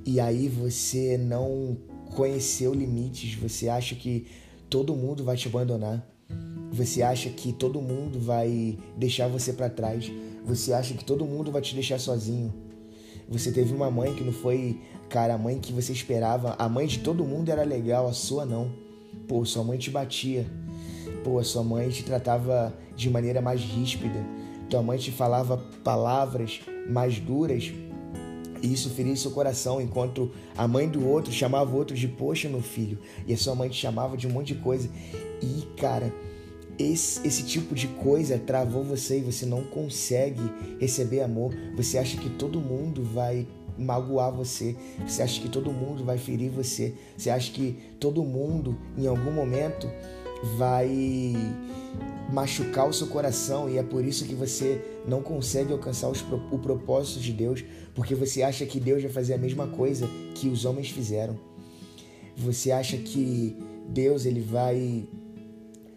e 0.07 0.21
aí 0.21 0.47
você 0.47 1.17
não 1.17 1.77
conheceu 2.15 2.73
limites, 2.73 3.35
você 3.35 3.67
acha 3.67 3.93
que 3.93 4.25
todo 4.69 4.95
mundo 4.95 5.21
vai 5.21 5.35
te 5.35 5.49
abandonar. 5.49 6.07
Você 6.71 7.01
acha 7.01 7.29
que 7.29 7.51
todo 7.51 7.81
mundo 7.81 8.17
vai 8.17 8.77
deixar 8.95 9.27
você 9.27 9.51
para 9.51 9.69
trás. 9.69 10.09
Você 10.45 10.71
acha 10.71 10.93
que 10.93 11.03
todo 11.03 11.25
mundo 11.25 11.51
vai 11.51 11.61
te 11.61 11.75
deixar 11.75 11.99
sozinho. 11.99 12.53
Você 13.29 13.51
teve 13.51 13.73
uma 13.73 13.91
mãe 13.91 14.13
que 14.13 14.23
não 14.23 14.31
foi, 14.31 14.79
cara, 15.09 15.33
a 15.33 15.37
mãe 15.37 15.59
que 15.59 15.73
você 15.73 15.91
esperava. 15.91 16.55
A 16.57 16.69
mãe 16.69 16.87
de 16.87 16.99
todo 16.99 17.25
mundo 17.25 17.49
era 17.49 17.63
legal, 17.63 18.07
a 18.07 18.13
sua 18.13 18.45
não. 18.45 18.71
Pô, 19.27 19.43
sua 19.43 19.63
mãe 19.63 19.77
te 19.77 19.91
batia. 19.91 20.45
Pô, 21.23 21.39
a 21.39 21.43
sua 21.43 21.63
mãe 21.63 21.89
te 21.89 22.03
tratava 22.03 22.73
de 22.95 23.09
maneira 23.09 23.41
mais 23.41 23.61
ríspida. 23.61 24.19
Tua 24.69 24.81
mãe 24.81 24.97
te 24.97 25.11
falava 25.11 25.57
palavras 25.83 26.61
mais 26.89 27.19
duras 27.19 27.71
e 28.61 28.73
isso 28.73 28.89
feria 28.89 29.15
seu 29.15 29.31
coração, 29.31 29.79
enquanto 29.79 30.31
a 30.57 30.67
mãe 30.67 30.89
do 30.89 31.07
outro 31.07 31.31
chamava 31.31 31.71
o 31.71 31.75
outro 31.75 31.95
de 31.95 32.07
poxa, 32.07 32.49
meu 32.49 32.61
filho, 32.61 32.97
e 33.27 33.33
a 33.33 33.37
sua 33.37 33.55
mãe 33.55 33.69
te 33.69 33.75
chamava 33.75 34.17
de 34.17 34.27
um 34.27 34.31
monte 34.31 34.53
de 34.53 34.55
coisa. 34.55 34.89
E, 35.41 35.65
cara, 35.79 36.13
esse, 36.79 37.25
esse 37.27 37.43
tipo 37.43 37.73
de 37.73 37.87
coisa 37.87 38.37
travou 38.37 38.83
você 38.83 39.19
e 39.19 39.21
você 39.21 39.45
não 39.45 39.63
consegue 39.63 40.41
receber 40.79 41.21
amor. 41.21 41.53
Você 41.75 41.97
acha 41.97 42.17
que 42.17 42.29
todo 42.29 42.59
mundo 42.59 43.03
vai 43.03 43.47
magoar 43.77 44.31
você. 44.31 44.75
Você 45.05 45.21
acha 45.21 45.41
que 45.41 45.49
todo 45.49 45.71
mundo 45.71 46.03
vai 46.03 46.17
ferir 46.17 46.49
você. 46.49 46.93
Você 47.17 47.29
acha 47.29 47.51
que 47.51 47.77
todo 47.99 48.23
mundo, 48.23 48.77
em 48.97 49.07
algum 49.07 49.31
momento, 49.31 49.89
vai 50.57 51.35
machucar 52.31 52.87
o 52.87 52.93
seu 52.93 53.07
coração 53.07 53.69
e 53.69 53.77
é 53.77 53.83
por 53.83 54.03
isso 54.03 54.25
que 54.25 54.35
você 54.35 54.81
não 55.07 55.21
consegue 55.21 55.71
alcançar 55.71 56.09
os, 56.09 56.21
o 56.51 56.59
propósito 56.59 57.19
de 57.19 57.31
Deus, 57.31 57.63
porque 57.95 58.13
você 58.13 58.43
acha 58.43 58.65
que 58.65 58.79
Deus 58.79 59.01
vai 59.01 59.11
fazer 59.11 59.33
a 59.33 59.37
mesma 59.37 59.67
coisa 59.67 60.07
que 60.35 60.49
os 60.49 60.65
homens 60.65 60.89
fizeram. 60.89 61.39
Você 62.35 62.71
acha 62.71 62.97
que 62.97 63.55
Deus 63.89 64.25
ele 64.25 64.41
vai 64.41 65.07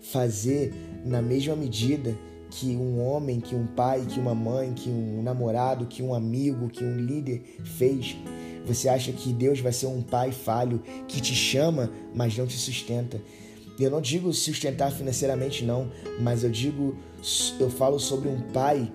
fazer 0.01 0.73
na 1.05 1.21
mesma 1.21 1.55
medida 1.55 2.17
que 2.51 2.77
um 2.77 3.01
homem, 3.01 3.41
que 3.41 3.55
um 3.55 3.67
pai, 3.67 4.05
que 4.09 4.19
uma 4.19 4.35
mãe, 4.35 4.73
que 4.73 4.91
um 4.91 5.23
namorado, 5.23 5.87
que 5.87 6.03
um 6.03 6.13
amigo, 6.13 6.69
que 6.69 6.83
um 6.83 6.97
líder 6.97 7.43
fez. 7.65 8.17
Você 8.67 8.89
acha 8.89 9.13
que 9.13 9.33
Deus 9.33 9.61
vai 9.61 9.73
ser 9.73 9.87
um 9.87 10.03
pai 10.03 10.33
falho 10.33 10.83
que 11.07 11.21
te 11.21 11.35
chama, 11.35 11.91
mas 12.15 12.37
não 12.37 12.47
te 12.47 12.57
sustenta. 12.59 13.21
Eu 13.79 13.91
não 13.91 14.01
digo 14.01 14.33
sustentar 14.33 14.93
financeiramente, 14.93 15.65
não, 15.65 15.91
mas 16.21 16.45
eu 16.45 16.51
digo, 16.51 16.97
eu 17.59 17.71
falo 17.71 17.99
sobre 17.99 18.29
um 18.29 18.41
pai 18.53 18.93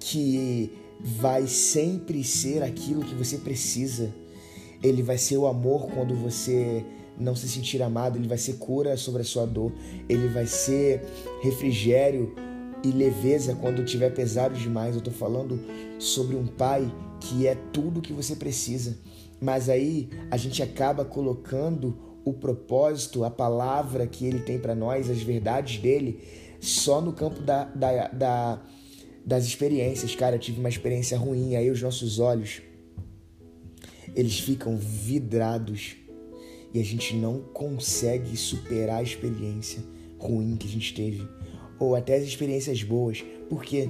que 0.00 0.72
vai 0.98 1.46
sempre 1.46 2.24
ser 2.24 2.62
aquilo 2.62 3.04
que 3.04 3.14
você 3.14 3.36
precisa. 3.36 4.14
Ele 4.82 5.02
vai 5.02 5.18
ser 5.18 5.36
o 5.36 5.46
amor 5.46 5.88
quando 5.88 6.14
você 6.14 6.84
não 7.18 7.34
se 7.34 7.48
sentir 7.48 7.82
amado, 7.82 8.18
ele 8.18 8.28
vai 8.28 8.38
ser 8.38 8.54
cura 8.54 8.96
sobre 8.96 9.22
a 9.22 9.24
sua 9.24 9.46
dor, 9.46 9.72
ele 10.08 10.28
vai 10.28 10.46
ser 10.46 11.02
refrigério 11.42 12.34
e 12.82 12.90
leveza 12.90 13.54
quando 13.54 13.84
tiver 13.84 14.10
pesado 14.10 14.54
demais. 14.54 14.94
Eu 14.94 14.98
estou 14.98 15.12
falando 15.12 15.60
sobre 15.98 16.36
um 16.36 16.46
pai 16.46 16.92
que 17.20 17.46
é 17.46 17.54
tudo 17.72 18.02
que 18.02 18.12
você 18.12 18.34
precisa. 18.34 18.98
Mas 19.40 19.68
aí 19.68 20.08
a 20.30 20.36
gente 20.36 20.62
acaba 20.62 21.04
colocando 21.04 21.96
o 22.24 22.32
propósito, 22.32 23.24
a 23.24 23.30
palavra 23.30 24.06
que 24.06 24.24
ele 24.24 24.40
tem 24.40 24.58
para 24.58 24.74
nós, 24.74 25.10
as 25.10 25.22
verdades 25.22 25.80
dele, 25.80 26.20
só 26.60 27.00
no 27.00 27.12
campo 27.12 27.40
da, 27.40 27.64
da, 27.64 28.08
da, 28.08 28.62
das 29.24 29.44
experiências. 29.44 30.14
Cara, 30.14 30.36
eu 30.36 30.40
tive 30.40 30.60
uma 30.60 30.68
experiência 30.68 31.18
ruim, 31.18 31.56
aí 31.56 31.70
os 31.70 31.82
nossos 31.82 32.18
olhos 32.18 32.62
eles 34.14 34.38
ficam 34.38 34.76
vidrados 34.76 35.96
e 36.74 36.80
a 36.80 36.84
gente 36.84 37.14
não 37.16 37.40
consegue 37.52 38.36
superar 38.36 39.00
a 39.00 39.02
experiência 39.02 39.82
ruim 40.18 40.56
que 40.56 40.66
a 40.66 40.70
gente 40.70 40.94
teve 40.94 41.26
ou 41.78 41.96
até 41.96 42.16
as 42.16 42.22
experiências 42.22 42.82
boas. 42.82 43.24
Por 43.48 43.64
quê? 43.64 43.88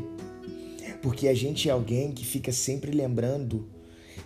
Porque 1.02 1.28
a 1.28 1.34
gente 1.34 1.68
é 1.68 1.72
alguém 1.72 2.12
que 2.12 2.24
fica 2.24 2.50
sempre 2.50 2.90
lembrando 2.90 3.66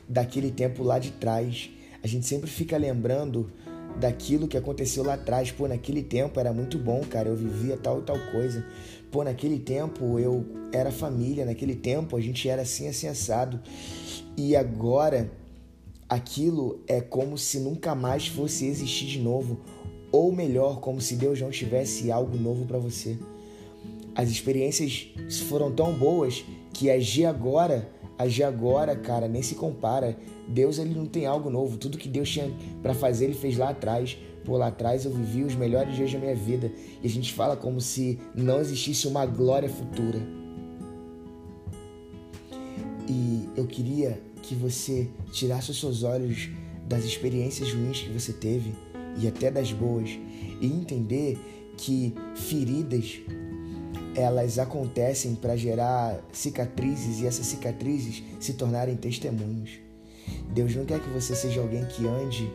daquele 0.09 0.51
tempo 0.51 0.83
lá 0.83 0.99
de 0.99 1.11
trás. 1.13 1.71
A 2.03 2.07
gente 2.07 2.27
sempre 2.27 2.49
fica 2.49 2.77
lembrando 2.77 3.51
daquilo 3.99 4.47
que 4.47 4.57
aconteceu 4.57 5.03
lá 5.03 5.15
atrás. 5.15 5.51
Pô, 5.51 5.67
naquele 5.67 6.03
tempo 6.03 6.39
era 6.39 6.53
muito 6.53 6.79
bom, 6.79 7.01
cara. 7.01 7.29
Eu 7.29 7.37
vivia 7.37 7.77
tal 7.77 8.01
e 8.01 8.03
tal 8.03 8.19
coisa. 8.31 8.65
Pô, 9.11 9.25
naquele 9.25 9.59
tempo 9.59 10.19
eu 10.19 10.45
era 10.73 10.93
família. 10.93 11.45
Naquele 11.45 11.75
tempo 11.75 12.17
a 12.17 12.21
gente 12.21 12.49
era 12.49 12.63
assim, 12.63 12.87
assim, 12.89 13.09
assado. 13.09 13.61
E 14.37 14.55
agora 14.55 15.31
aquilo 16.09 16.81
é 16.87 17.01
como 17.01 17.37
se 17.37 17.59
nunca 17.59 17.95
mais 17.95 18.27
fosse 18.27 18.67
existir 18.67 19.07
de 19.07 19.21
novo. 19.21 19.61
Ou 20.13 20.33
melhor, 20.33 20.81
como 20.81 21.01
se 21.01 21.17
Deus 21.17 21.41
não 21.41 21.51
tivesse 21.51 22.11
algo 22.11 22.37
novo 22.37 22.65
para 22.65 22.79
você. 22.79 23.19
As 24.15 24.31
experiências 24.31 25.09
foram 25.49 25.71
tão 25.71 25.93
boas 25.93 26.45
que 26.73 26.91
agir 26.91 27.27
agora, 27.27 27.91
agir 28.19 28.45
agora, 28.45 28.97
cara, 28.97 29.29
nem 29.29 29.43
se 29.43 29.55
compara. 29.55 30.17
Deus 30.49 30.79
ele 30.79 30.95
não 30.95 31.07
tem 31.07 31.27
algo 31.27 31.51
novo. 31.51 31.77
Tudo 31.77 31.99
que 31.99 32.09
Deus 32.09 32.31
tinha 32.31 32.51
para 32.83 32.95
fazer, 32.95 33.27
ele 33.27 33.35
fez 33.35 33.59
lá 33.59 33.71
atrás. 33.71 34.17
Por 34.45 34.57
lá 34.57 34.69
atrás 34.69 35.05
eu 35.05 35.11
vivi 35.11 35.43
os 35.43 35.55
melhores 35.55 35.95
dias 35.97 36.13
da 36.13 36.19
minha 36.19 36.35
vida. 36.35 36.73
E 37.03 37.07
a 37.07 37.11
gente 37.11 37.35
fala 37.35 37.57
como 37.57 37.81
se 37.81 38.19
não 38.35 38.61
existisse 38.61 39.07
uma 39.07 39.27
glória 39.27 39.69
futura. 39.69 40.21
E 43.09 43.49
eu 43.57 43.67
queria 43.67 44.21
que 44.47 44.55
você 44.55 45.09
tirasse 45.33 45.71
os 45.71 45.81
seus 45.81 46.03
olhos 46.03 46.49
das 46.89 47.05
experiências 47.05 47.73
ruins 47.73 48.01
que 48.01 48.11
você 48.11 48.33
teve 48.33 48.73
e 49.19 49.27
até 49.27 49.51
das 49.51 49.73
boas 49.73 50.11
e 50.61 50.67
entender 50.67 51.39
que 51.77 52.15
feridas 52.35 53.21
elas 54.15 54.59
acontecem 54.59 55.35
para 55.35 55.57
gerar 55.57 56.19
cicatrizes 56.33 57.21
e 57.21 57.27
essas 57.27 57.47
cicatrizes 57.47 58.23
se 58.41 58.55
tornarem 58.55 58.97
testemunhos. 58.97 59.71
Deus 60.55 60.75
não 60.75 60.85
quer 60.87 61.01
que 61.01 61.11
você 61.11 61.37
seja 61.37 61.61
alguém 61.61 61.85
que 61.85 62.07
ande 62.07 62.51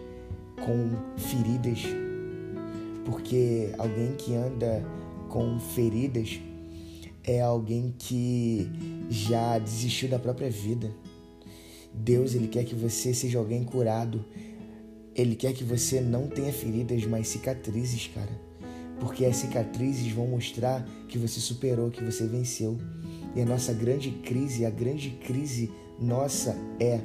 com 0.55 1.19
feridas, 1.19 1.83
porque 3.05 3.71
alguém 3.77 4.13
que 4.17 4.33
anda 4.33 4.83
com 5.29 5.59
feridas 5.59 6.39
é 7.23 7.41
alguém 7.41 7.93
que 7.97 8.67
já 9.09 9.59
desistiu 9.59 10.09
da 10.09 10.17
própria 10.17 10.49
vida. 10.49 10.91
Deus 11.93 12.33
ele 12.33 12.47
quer 12.47 12.63
que 12.63 12.75
você 12.75 13.13
seja 13.13 13.39
alguém 13.39 13.63
curado. 13.63 14.23
Ele 15.15 15.35
quer 15.35 15.53
que 15.53 15.63
você 15.63 15.99
não 15.99 16.27
tenha 16.27 16.53
feridas, 16.53 17.05
mas 17.05 17.27
cicatrizes, 17.27 18.09
cara. 18.13 18.31
Porque 18.99 19.25
as 19.25 19.37
cicatrizes 19.37 20.11
vão 20.11 20.27
mostrar 20.27 20.87
que 21.07 21.17
você 21.17 21.39
superou, 21.39 21.89
que 21.89 22.03
você 22.03 22.25
venceu. 22.27 22.77
E 23.35 23.41
a 23.41 23.45
nossa 23.45 23.73
grande 23.73 24.11
crise, 24.11 24.65
a 24.65 24.69
grande 24.69 25.09
crise 25.09 25.71
nossa 25.99 26.55
é 26.79 27.01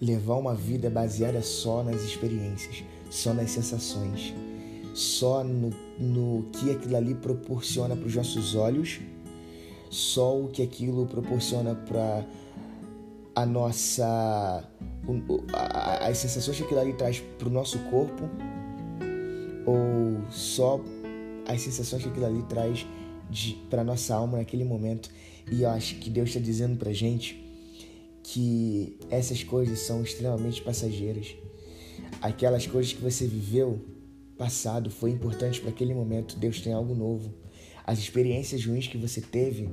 levar 0.00 0.36
uma 0.36 0.54
vida 0.54 0.88
baseada 0.88 1.42
só 1.42 1.82
nas 1.82 2.02
experiências, 2.02 2.84
só 3.10 3.34
nas 3.34 3.50
sensações, 3.50 4.32
só 4.94 5.42
no, 5.42 5.70
no 5.98 6.44
que 6.52 6.70
aquilo 6.70 6.96
ali 6.96 7.14
proporciona 7.14 7.96
para 7.96 8.06
os 8.06 8.14
nossos 8.14 8.54
olhos, 8.54 9.00
só 9.90 10.38
o 10.38 10.48
que 10.48 10.62
aquilo 10.62 11.06
proporciona 11.06 11.74
para 11.74 12.24
a 13.38 13.46
nossa. 13.46 14.64
as 16.00 16.18
sensações 16.18 16.56
que 16.56 16.64
aquilo 16.64 16.80
ali 16.80 16.92
traz 16.94 17.20
para 17.38 17.46
o 17.46 17.50
nosso 17.50 17.78
corpo, 17.90 18.28
ou 19.64 20.28
só 20.28 20.80
as 21.46 21.60
sensações 21.60 22.02
que 22.02 22.08
aquilo 22.08 22.26
ali 22.26 22.42
traz 22.48 22.84
para 23.70 23.84
nossa 23.84 24.14
alma 24.16 24.38
naquele 24.38 24.64
momento. 24.64 25.08
E 25.52 25.62
eu 25.62 25.70
acho 25.70 25.96
que 25.96 26.10
Deus 26.10 26.30
está 26.30 26.40
dizendo 26.40 26.76
para 26.76 26.92
gente 26.92 27.40
que 28.24 28.98
essas 29.08 29.44
coisas 29.44 29.78
são 29.80 30.02
extremamente 30.02 30.60
passageiras. 30.60 31.36
Aquelas 32.20 32.66
coisas 32.66 32.92
que 32.92 33.00
você 33.00 33.26
viveu 33.26 33.80
passado 34.36 34.90
foi 34.90 35.10
importante 35.10 35.60
para 35.60 35.70
aquele 35.70 35.94
momento. 35.94 36.36
Deus 36.36 36.60
tem 36.60 36.72
algo 36.72 36.94
novo. 36.94 37.32
As 37.86 37.98
experiências 38.00 38.66
ruins 38.66 38.88
que 38.88 38.98
você 38.98 39.20
teve 39.20 39.70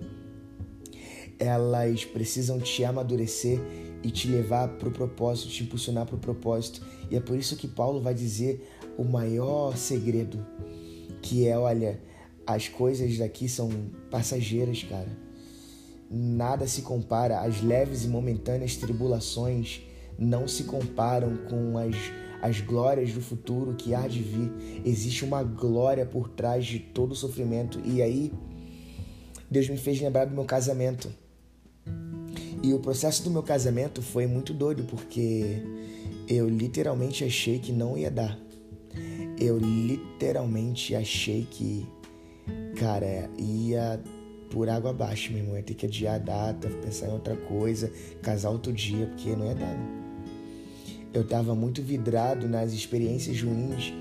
elas 1.39 2.05
precisam 2.05 2.59
te 2.59 2.83
amadurecer 2.83 3.59
e 4.03 4.11
te 4.11 4.27
levar 4.27 4.69
para 4.77 4.87
o 4.87 4.91
propósito, 4.91 5.49
te 5.49 5.63
impulsionar 5.63 6.05
para 6.05 6.15
o 6.15 6.19
propósito. 6.19 6.85
E 7.09 7.15
é 7.15 7.19
por 7.19 7.37
isso 7.37 7.55
que 7.55 7.67
Paulo 7.67 8.01
vai 8.01 8.13
dizer 8.13 8.67
o 8.97 9.03
maior 9.03 9.75
segredo, 9.75 10.45
que 11.21 11.47
é, 11.47 11.57
olha, 11.57 11.99
as 12.45 12.67
coisas 12.67 13.17
daqui 13.17 13.49
são 13.49 13.69
passageiras, 14.11 14.83
cara. 14.83 15.25
Nada 16.09 16.67
se 16.67 16.83
compara, 16.83 17.39
as 17.39 17.61
leves 17.61 18.03
e 18.03 18.07
momentâneas 18.07 18.75
tribulações 18.75 19.81
não 20.17 20.47
se 20.47 20.63
comparam 20.63 21.35
com 21.49 21.77
as, 21.77 21.95
as 22.41 22.61
glórias 22.61 23.11
do 23.11 23.21
futuro 23.21 23.73
que 23.75 23.93
há 23.93 24.07
de 24.07 24.21
vir. 24.21 24.51
Existe 24.85 25.25
uma 25.25 25.43
glória 25.43 26.05
por 26.05 26.29
trás 26.29 26.65
de 26.65 26.79
todo 26.79 27.13
o 27.13 27.15
sofrimento. 27.15 27.81
E 27.83 28.01
aí, 28.01 28.31
Deus 29.49 29.67
me 29.67 29.77
fez 29.77 29.99
lembrar 29.99 30.25
do 30.25 30.35
meu 30.35 30.45
casamento. 30.45 31.09
E 32.63 32.73
o 32.73 32.79
processo 32.79 33.23
do 33.23 33.29
meu 33.29 33.43
casamento 33.43 34.01
foi 34.01 34.25
muito 34.25 34.53
doido 34.53 34.83
porque 34.83 35.61
eu 36.27 36.49
literalmente 36.49 37.23
achei 37.23 37.59
que 37.59 37.71
não 37.71 37.97
ia 37.97 38.09
dar. 38.09 38.39
Eu 39.39 39.57
literalmente 39.57 40.95
achei 40.95 41.47
que, 41.49 41.85
cara, 42.77 43.29
ia 43.37 44.01
por 44.49 44.69
água 44.69 44.91
abaixo, 44.91 45.31
meu 45.31 45.41
irmão. 45.41 45.57
Ia 45.57 45.63
ter 45.63 45.73
que 45.73 45.85
adiar 45.85 46.15
a 46.15 46.17
data, 46.17 46.69
pensar 46.81 47.07
em 47.07 47.13
outra 47.13 47.35
coisa, 47.35 47.91
casar 48.21 48.49
outro 48.49 48.71
dia, 48.71 49.07
porque 49.07 49.35
não 49.35 49.45
ia 49.45 49.55
dar. 49.55 49.77
Eu 51.13 51.27
tava 51.27 51.53
muito 51.53 51.81
vidrado 51.81 52.47
nas 52.47 52.73
experiências 52.73 53.41
ruins 53.41 53.93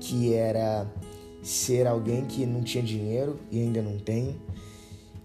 que 0.00 0.32
era 0.32 0.86
ser 1.42 1.86
alguém 1.86 2.24
que 2.24 2.44
não 2.44 2.62
tinha 2.62 2.82
dinheiro 2.82 3.38
e 3.50 3.60
ainda 3.60 3.82
não 3.82 3.98
tenho. 3.98 4.40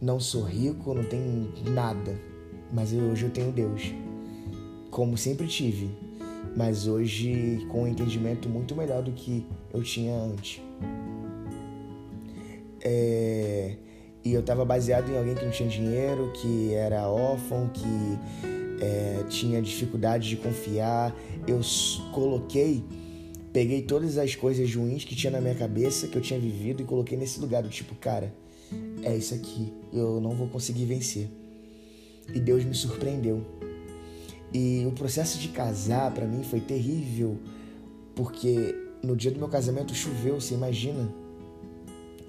Não 0.01 0.19
sou 0.19 0.43
rico, 0.43 0.93
não 0.93 1.03
tenho 1.03 1.53
nada 1.69 2.31
mas 2.71 2.93
hoje 2.93 3.25
eu 3.25 3.29
tenho 3.29 3.51
Deus, 3.51 3.93
como 4.89 5.17
sempre 5.17 5.47
tive, 5.47 5.89
mas 6.55 6.87
hoje 6.87 7.65
com 7.69 7.83
um 7.83 7.87
entendimento 7.87 8.47
muito 8.47 8.75
melhor 8.75 9.03
do 9.03 9.11
que 9.11 9.45
eu 9.73 9.83
tinha 9.83 10.15
antes. 10.15 10.61
É... 12.83 13.75
E 14.23 14.33
eu 14.33 14.41
estava 14.41 14.63
baseado 14.63 15.09
em 15.11 15.17
alguém 15.17 15.33
que 15.33 15.43
não 15.43 15.51
tinha 15.51 15.67
dinheiro, 15.67 16.31
que 16.33 16.73
era 16.73 17.07
órfão, 17.07 17.67
que 17.73 17.83
é, 18.79 19.23
tinha 19.27 19.59
dificuldade 19.59 20.29
de 20.29 20.37
confiar. 20.37 21.11
Eu 21.47 21.59
coloquei, 22.13 22.83
peguei 23.51 23.81
todas 23.81 24.19
as 24.19 24.35
coisas 24.35 24.75
ruins 24.75 25.03
que 25.03 25.15
tinha 25.15 25.31
na 25.31 25.41
minha 25.41 25.55
cabeça, 25.55 26.07
que 26.07 26.15
eu 26.15 26.21
tinha 26.21 26.39
vivido, 26.39 26.83
e 26.83 26.85
coloquei 26.85 27.17
nesse 27.17 27.39
lugar 27.39 27.63
do 27.63 27.69
tipo, 27.69 27.95
cara, 27.95 28.31
é 29.03 29.15
isso 29.15 29.33
aqui, 29.33 29.73
eu 29.91 30.21
não 30.21 30.31
vou 30.31 30.47
conseguir 30.47 30.85
vencer 30.85 31.29
e 32.33 32.39
Deus 32.39 32.63
me 32.63 32.73
surpreendeu. 32.73 33.45
E 34.53 34.85
o 34.85 34.91
processo 34.91 35.39
de 35.39 35.49
casar 35.49 36.11
para 36.11 36.25
mim 36.25 36.43
foi 36.43 36.59
terrível, 36.59 37.37
porque 38.15 38.75
no 39.01 39.15
dia 39.15 39.31
do 39.31 39.39
meu 39.39 39.47
casamento 39.47 39.93
choveu, 39.95 40.39
você 40.39 40.53
imagina? 40.53 41.09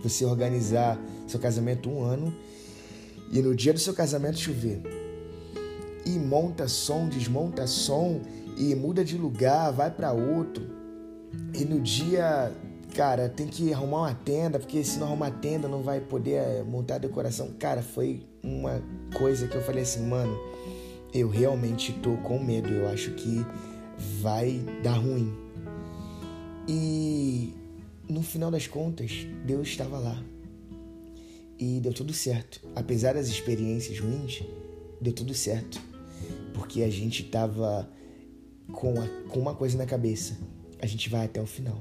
Você 0.02 0.24
organizar 0.24 1.00
seu 1.26 1.38
casamento 1.38 1.90
um 1.90 2.02
ano 2.02 2.34
e 3.30 3.40
no 3.40 3.54
dia 3.54 3.72
do 3.72 3.78
seu 3.78 3.94
casamento 3.94 4.38
chover. 4.38 4.80
E 6.04 6.10
monta 6.18 6.66
som, 6.66 7.08
desmonta 7.08 7.66
som 7.66 8.20
e 8.56 8.74
muda 8.74 9.04
de 9.04 9.16
lugar, 9.16 9.72
vai 9.72 9.90
para 9.90 10.12
outro. 10.12 10.64
E 11.54 11.64
no 11.64 11.80
dia, 11.80 12.52
cara, 12.92 13.28
tem 13.28 13.46
que 13.46 13.72
arrumar 13.72 13.98
uma 13.98 14.14
tenda, 14.14 14.58
porque 14.58 14.82
se 14.84 14.98
não 14.98 15.08
arrumar 15.08 15.30
tenda 15.30 15.66
não 15.68 15.82
vai 15.82 16.00
poder 16.00 16.64
montar 16.64 16.96
a 16.96 16.98
decoração. 16.98 17.52
Cara, 17.58 17.82
foi 17.82 18.26
uma 18.42 18.82
coisa 19.16 19.48
que 19.48 19.56
eu 19.56 19.62
falei 19.62 19.82
assim, 19.82 20.06
mano, 20.06 20.38
eu 21.12 21.28
realmente 21.28 21.92
tô 21.94 22.16
com 22.18 22.38
medo. 22.38 22.68
Eu 22.68 22.88
acho 22.88 23.12
que 23.12 23.44
vai 24.20 24.60
dar 24.82 24.94
ruim. 24.94 25.32
E 26.68 27.54
no 28.08 28.22
final 28.22 28.50
das 28.50 28.66
contas, 28.66 29.26
Deus 29.44 29.68
estava 29.68 29.98
lá. 29.98 30.22
E 31.58 31.80
deu 31.80 31.92
tudo 31.92 32.12
certo. 32.12 32.60
Apesar 32.74 33.14
das 33.14 33.28
experiências 33.28 33.98
ruins, 33.98 34.42
deu 35.00 35.12
tudo 35.12 35.34
certo. 35.34 35.80
Porque 36.54 36.82
a 36.82 36.90
gente 36.90 37.24
tava 37.24 37.88
com, 38.72 39.00
a, 39.00 39.06
com 39.28 39.40
uma 39.40 39.54
coisa 39.54 39.76
na 39.76 39.86
cabeça. 39.86 40.36
A 40.80 40.86
gente 40.86 41.08
vai 41.08 41.26
até 41.26 41.40
o 41.40 41.46
final. 41.46 41.80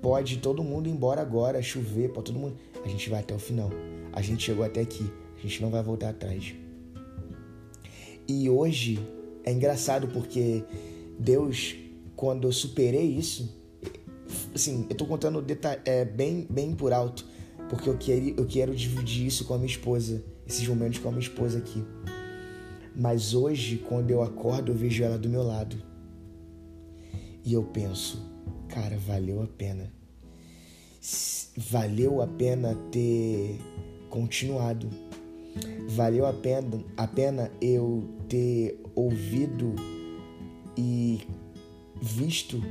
Pode 0.00 0.38
todo 0.38 0.64
mundo 0.64 0.88
ir 0.88 0.92
embora 0.92 1.20
agora, 1.20 1.60
chover, 1.62 2.10
pode 2.10 2.32
todo 2.32 2.38
mundo. 2.38 2.56
A 2.84 2.88
gente 2.88 3.10
vai 3.10 3.20
até 3.20 3.34
o 3.34 3.38
final. 3.38 3.70
A 4.12 4.22
gente 4.22 4.42
chegou 4.42 4.64
até 4.64 4.80
aqui. 4.80 5.10
A 5.38 5.42
gente 5.42 5.60
não 5.62 5.70
vai 5.70 5.82
voltar 5.82 6.10
atrás. 6.10 6.54
E 8.26 8.48
hoje 8.48 8.98
é 9.44 9.52
engraçado 9.52 10.08
porque 10.08 10.64
Deus, 11.18 11.74
quando 12.14 12.46
eu 12.46 12.52
superei 12.52 13.04
isso, 13.04 13.58
assim, 14.54 14.86
eu 14.88 14.96
tô 14.96 15.04
contando 15.06 15.44
é, 15.84 16.04
bem, 16.04 16.46
bem 16.48 16.74
por 16.74 16.92
alto, 16.92 17.26
porque 17.68 17.88
eu 17.88 17.96
quero, 17.98 18.28
eu 18.36 18.46
quero 18.46 18.74
dividir 18.74 19.26
isso 19.26 19.44
com 19.44 19.54
a 19.54 19.58
minha 19.58 19.70
esposa, 19.70 20.24
esses 20.46 20.66
momentos 20.66 20.98
com 20.98 21.08
a 21.08 21.12
minha 21.12 21.22
esposa 21.22 21.58
aqui. 21.58 21.82
Mas 22.94 23.34
hoje, 23.34 23.78
quando 23.88 24.10
eu 24.10 24.22
acordo, 24.22 24.72
eu 24.72 24.76
vejo 24.76 25.02
ela 25.02 25.18
do 25.18 25.28
meu 25.28 25.42
lado. 25.42 25.76
E 27.44 27.52
eu 27.52 27.62
penso, 27.62 28.29
cara, 28.70 28.96
valeu 28.96 29.42
a 29.42 29.46
pena. 29.46 29.92
Valeu 31.56 32.22
a 32.22 32.26
pena 32.26 32.74
ter 32.90 33.58
continuado. 34.08 34.88
Valeu 35.88 36.24
a 36.24 36.32
pena, 36.32 36.84
a 36.96 37.06
pena 37.06 37.50
eu 37.60 38.04
ter 38.28 38.80
ouvido 38.94 39.74
e 40.76 41.20
visto 42.00 42.62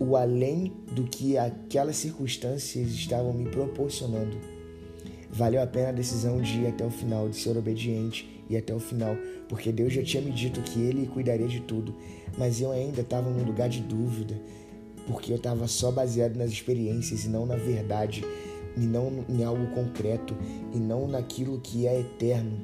o 0.00 0.16
além 0.16 0.72
do 0.92 1.04
que 1.04 1.38
aquelas 1.38 1.96
circunstâncias 1.96 2.88
estavam 2.88 3.32
me 3.32 3.48
proporcionando. 3.48 4.36
Valeu 5.30 5.62
a 5.62 5.66
pena 5.66 5.90
a 5.90 5.92
decisão 5.92 6.40
de 6.40 6.62
ir 6.62 6.66
até 6.66 6.84
o 6.84 6.90
final, 6.90 7.28
de 7.28 7.36
ser 7.36 7.56
obediente 7.56 8.28
e 8.50 8.56
até 8.56 8.74
o 8.74 8.80
final, 8.80 9.16
porque 9.48 9.70
Deus 9.70 9.92
já 9.92 10.02
tinha 10.02 10.22
me 10.22 10.32
dito 10.32 10.60
que 10.62 10.80
Ele 10.80 11.06
cuidaria 11.06 11.46
de 11.46 11.60
tudo, 11.60 11.94
mas 12.36 12.60
eu 12.60 12.72
ainda 12.72 13.02
estava 13.02 13.28
num 13.30 13.44
lugar 13.44 13.68
de 13.68 13.80
dúvida, 13.80 14.40
porque 15.08 15.32
eu 15.32 15.36
estava 15.36 15.66
só 15.66 15.90
baseado 15.90 16.36
nas 16.36 16.50
experiências 16.50 17.24
e 17.24 17.28
não 17.28 17.46
na 17.46 17.56
verdade, 17.56 18.22
e 18.76 18.80
não 18.80 19.24
em 19.28 19.42
algo 19.42 19.66
concreto, 19.74 20.36
e 20.72 20.78
não 20.78 21.08
naquilo 21.08 21.58
que 21.60 21.86
é 21.86 21.98
eterno. 21.98 22.58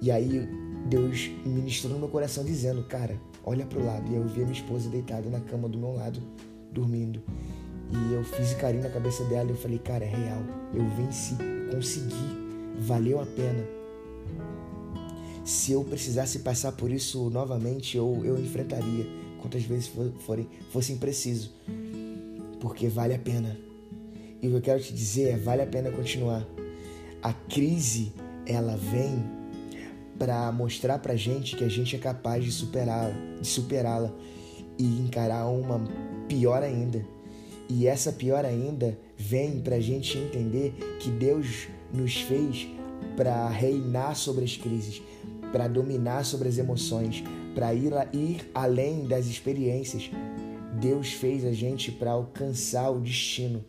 E 0.00 0.10
aí 0.12 0.46
Deus 0.86 1.30
ministrou 1.44 1.94
no 1.94 1.98
meu 1.98 2.08
coração 2.08 2.44
dizendo, 2.44 2.84
cara, 2.84 3.18
olha 3.44 3.64
para 3.64 3.78
o 3.78 3.84
lado. 3.84 4.12
E 4.12 4.14
eu 4.14 4.24
vi 4.26 4.42
a 4.42 4.44
minha 4.44 4.52
esposa 4.52 4.88
deitada 4.90 5.28
na 5.28 5.40
cama 5.40 5.68
do 5.68 5.78
meu 5.78 5.94
lado, 5.94 6.20
dormindo. 6.70 7.20
E 7.90 8.12
eu 8.12 8.22
fiz 8.22 8.52
carinho 8.54 8.82
na 8.82 8.90
cabeça 8.90 9.24
dela 9.24 9.48
e 9.48 9.52
eu 9.52 9.56
falei, 9.56 9.78
cara, 9.78 10.04
é 10.04 10.08
real. 10.08 10.42
Eu 10.74 10.86
venci, 10.90 11.34
consegui, 11.72 12.14
valeu 12.78 13.20
a 13.20 13.26
pena. 13.26 13.64
Se 15.44 15.72
eu 15.72 15.82
precisasse 15.82 16.40
passar 16.40 16.72
por 16.72 16.92
isso 16.92 17.30
novamente, 17.30 17.96
eu, 17.96 18.20
eu 18.22 18.38
enfrentaria 18.38 19.06
quantas 19.38 19.62
vezes 19.62 19.90
forem, 20.20 20.48
fossem 20.70 20.96
preciso. 20.96 21.52
Porque 22.60 22.88
vale 22.88 23.14
a 23.14 23.18
pena. 23.18 23.56
E 24.42 24.46
o 24.46 24.50
que 24.50 24.56
eu 24.56 24.60
quero 24.60 24.82
te 24.82 24.92
dizer 24.92 25.30
é, 25.30 25.36
vale 25.36 25.62
a 25.62 25.66
pena 25.66 25.90
continuar. 25.90 26.46
A 27.22 27.32
crise, 27.32 28.12
ela 28.46 28.76
vem 28.76 29.24
para 30.18 30.50
mostrar 30.52 30.98
pra 30.98 31.14
gente 31.14 31.56
que 31.56 31.64
a 31.64 31.68
gente 31.68 31.94
é 31.94 31.98
capaz 31.98 32.44
de 32.44 32.50
superar, 32.50 33.12
de 33.40 33.46
superá-la 33.46 34.12
e 34.78 34.84
encarar 34.84 35.46
uma 35.46 35.80
pior 36.28 36.62
ainda. 36.62 37.04
E 37.68 37.86
essa 37.86 38.12
pior 38.12 38.44
ainda 38.44 38.98
vem 39.16 39.60
para 39.60 39.76
a 39.76 39.80
gente 39.80 40.16
entender 40.16 40.74
que 41.00 41.10
Deus 41.10 41.68
nos 41.92 42.16
fez 42.22 42.68
para 43.16 43.48
reinar 43.48 44.16
sobre 44.16 44.44
as 44.44 44.56
crises, 44.56 45.02
para 45.52 45.68
dominar 45.68 46.24
sobre 46.24 46.48
as 46.48 46.58
emoções, 46.58 47.22
para 47.58 47.74
ir, 47.74 47.92
ir 48.12 48.48
além 48.54 49.04
das 49.04 49.26
experiências. 49.26 50.08
Deus 50.80 51.14
fez 51.14 51.44
a 51.44 51.50
gente 51.50 51.90
para 51.90 52.12
alcançar 52.12 52.88
o 52.88 53.00
destino, 53.00 53.64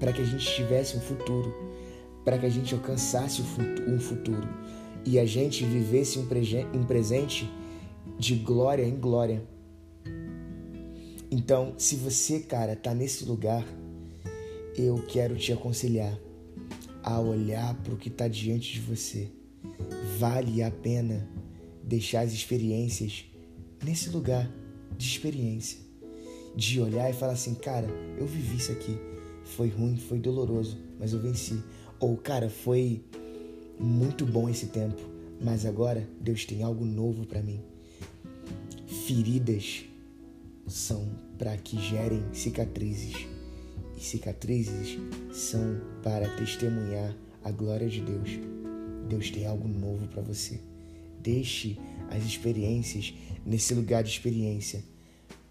para 0.00 0.14
que 0.14 0.22
a 0.22 0.24
gente 0.24 0.50
tivesse 0.54 0.96
um 0.96 1.00
futuro, 1.00 1.54
para 2.24 2.38
que 2.38 2.46
a 2.46 2.48
gente 2.48 2.72
alcançasse 2.72 3.42
um 3.86 4.00
futuro 4.00 4.48
e 5.04 5.18
a 5.18 5.26
gente 5.26 5.62
vivesse 5.62 6.18
um, 6.18 6.26
presente 6.86 7.46
de 8.18 8.34
glória 8.34 8.82
em 8.82 8.96
glória. 8.98 9.42
Então, 11.30 11.74
se 11.76 11.96
você, 11.96 12.40
cara, 12.40 12.74
tá 12.74 12.94
nesse 12.94 13.26
lugar, 13.26 13.62
eu 14.74 15.04
quero 15.06 15.36
te 15.36 15.52
aconselhar 15.52 16.18
a 17.02 17.20
olhar 17.20 17.74
para 17.82 17.92
o 17.92 17.98
que 17.98 18.08
está 18.08 18.26
diante 18.26 18.72
de 18.72 18.80
você. 18.80 19.30
Vale 20.18 20.62
a 20.62 20.70
pena 20.70 21.28
deixar 21.88 22.20
as 22.20 22.32
experiências 22.32 23.24
nesse 23.82 24.10
lugar 24.10 24.48
de 24.96 25.08
experiência, 25.08 25.78
de 26.54 26.80
olhar 26.80 27.08
e 27.08 27.14
falar 27.14 27.32
assim, 27.32 27.54
cara, 27.54 27.88
eu 28.18 28.26
vivi 28.26 28.56
isso 28.58 28.70
aqui, 28.70 28.98
foi 29.42 29.68
ruim, 29.68 29.96
foi 29.96 30.18
doloroso, 30.18 30.76
mas 31.00 31.14
eu 31.14 31.18
venci. 31.18 31.62
Ou, 31.98 32.16
cara, 32.16 32.50
foi 32.50 33.02
muito 33.80 34.26
bom 34.26 34.50
esse 34.50 34.66
tempo, 34.66 35.00
mas 35.40 35.64
agora 35.64 36.06
Deus 36.20 36.44
tem 36.44 36.62
algo 36.62 36.84
novo 36.84 37.24
para 37.24 37.42
mim. 37.42 37.60
Feridas 39.06 39.84
são 40.66 41.08
para 41.38 41.56
que 41.56 41.80
gerem 41.80 42.22
cicatrizes, 42.34 43.14
e 43.96 44.00
cicatrizes 44.00 44.98
são 45.32 45.80
para 46.02 46.28
testemunhar 46.36 47.16
a 47.42 47.50
glória 47.50 47.88
de 47.88 48.02
Deus. 48.02 48.38
Deus 49.08 49.30
tem 49.30 49.46
algo 49.46 49.66
novo 49.66 50.06
para 50.08 50.20
você. 50.20 50.60
Deixe 51.22 51.78
as 52.10 52.24
experiências 52.24 53.14
nesse 53.44 53.74
lugar 53.74 54.02
de 54.02 54.10
experiência. 54.10 54.82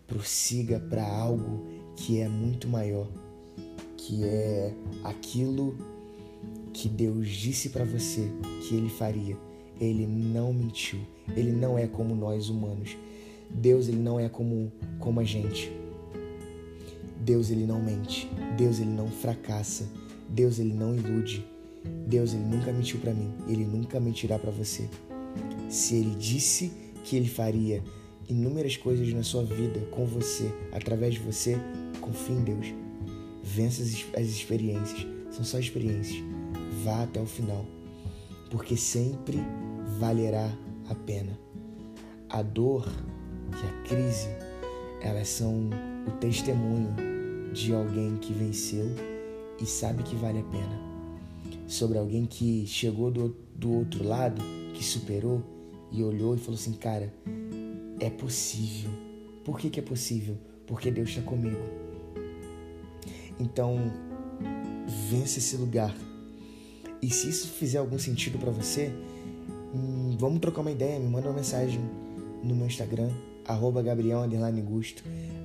Prossiga 0.06 0.80
para 0.80 1.06
algo 1.06 1.66
que 1.96 2.20
é 2.20 2.30
muito 2.30 2.68
maior, 2.68 3.08
que 3.98 4.24
é 4.24 4.74
aquilo 5.04 5.76
que 6.74 6.88
Deus 6.88 7.28
disse 7.28 7.70
para 7.70 7.84
você 7.84 8.32
que 8.62 8.76
ele 8.76 8.90
faria. 8.90 9.36
Ele 9.80 10.06
não 10.06 10.54
mentiu. 10.54 11.00
Ele 11.36 11.52
não 11.52 11.78
é 11.78 11.88
como 11.88 12.16
nós 12.16 12.50
humanos. 12.50 12.96
Deus 13.50 13.88
ele 13.88 13.98
não 13.98 14.20
é 14.20 14.30
como 14.30 14.72
como 15.00 15.20
a 15.20 15.24
gente. 15.24 15.72
Deus 17.20 17.50
ele 17.50 17.66
não 17.66 17.82
mente. 17.82 18.30
Deus 18.58 18.80
ele 18.80 18.92
não 18.92 19.08
fracassa. 19.08 19.90
Deus 20.30 20.60
ele 20.60 20.74
não 20.74 20.96
ilude. 20.96 21.46
Deus 22.08 22.34
ele 22.34 22.44
nunca 22.44 22.72
mentiu 22.72 23.00
para 23.00 23.14
mim. 23.14 23.34
Ele 23.48 23.66
nunca 23.66 24.00
mentirá 24.00 24.38
para 24.38 24.52
você. 24.52 24.88
Se 25.69 25.95
ele 25.95 26.15
disse 26.15 26.71
que 27.04 27.15
ele 27.15 27.28
faria 27.28 27.84
inúmeras 28.30 28.76
coisas 28.78 29.12
na 29.13 29.23
sua 29.23 29.43
vida 29.43 29.80
com 29.91 30.06
você, 30.06 30.52
através 30.71 31.15
de 31.15 31.19
você, 31.19 31.58
confie 32.02 32.34
em 32.34 32.43
Deus. 32.43 32.73
Vença 33.43 33.82
as 33.82 34.28
experiências. 34.28 35.06
São 35.32 35.43
só 35.43 35.60
experiências 35.60 36.23
vá 36.84 37.04
até 37.04 37.19
o 37.19 37.26
final, 37.26 37.65
porque 38.50 38.78
sempre 38.78 39.39
valerá 40.00 40.50
a 40.89 40.95
pena. 40.95 41.38
A 42.30 42.41
dor 42.41 42.88
e 43.52 43.67
a 43.67 43.84
crise, 43.84 44.30
elas 45.02 45.28
são 45.28 45.69
o 46.08 46.12
testemunho 46.19 46.93
de 47.54 47.73
alguém 47.73 48.17
que 48.17 48.34
venceu 48.34 48.86
e 49.62 49.65
sabe 49.65 50.04
que 50.04 50.15
vale 50.15 50.39
a 50.39 50.43
pena. 50.43 50.88
Sobre 51.67 51.97
alguém 51.97 52.26
que 52.26 52.65
chegou 52.67 53.12
do, 53.12 53.36
do 53.56 53.71
outro 53.80 54.06
lado, 54.06 54.41
que 54.78 54.84
superou 54.84 55.42
e 55.92 56.04
olhou 56.04 56.36
e 56.36 56.38
falou 56.38 56.56
assim: 56.56 56.74
Cara, 56.74 57.12
é 58.00 58.10
possível. 58.10 58.92
Por 59.44 59.60
que, 59.60 59.70
que 59.70 59.80
é 59.80 59.84
possível? 59.84 60.38
Porque 60.68 60.92
Deus 60.92 61.10
está 61.10 61.22
comigo. 61.22 61.63
Então, 63.40 63.78
vence 65.10 65.40
esse 65.40 65.56
lugar 65.58 65.96
e 67.02 67.10
se 67.10 67.30
isso 67.30 67.48
fizer 67.48 67.78
algum 67.78 68.00
sentido 68.00 68.38
para 68.38 68.52
você, 68.52 68.92
hum, 69.74 70.16
vamos 70.20 70.40
trocar 70.40 70.62
uma 70.62 70.72
ideia, 70.72 71.00
me 71.00 71.08
manda 71.08 71.28
uma 71.28 71.36
mensagem 71.36 71.80
no 72.44 72.56
meu 72.56 72.68
Instagram, 72.68 73.10
arroba. 73.46 73.84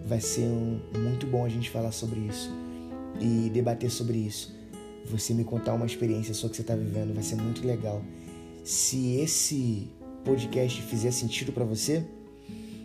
Vai 0.07 0.21
ser 0.21 0.42
um, 0.42 0.81
muito 0.99 1.27
bom 1.27 1.45
a 1.45 1.49
gente 1.49 1.71
falar 1.71 1.92
sobre 1.92 2.21
isso 2.21 2.51
e 3.21 3.51
debater 3.51 3.90
sobre 3.90 4.18
isso. 4.18 4.55
Você 5.07 5.35
me 5.35 5.45
contar 5.45 5.75
uma 5.75 5.87
experiência 5.87 6.33
sua 6.33 6.49
que 6.49 6.57
você 6.57 6.62
está 6.62 6.75
vivendo, 6.75 7.14
vai 7.14 7.23
ser 7.23 7.37
muito 7.37 7.66
legal. 7.66 8.03
Se 8.62 9.16
esse 9.16 9.88
podcast 10.25 10.81
fizer 10.83 11.11
sentido 11.11 11.53
para 11.53 11.64
você, 11.64 12.05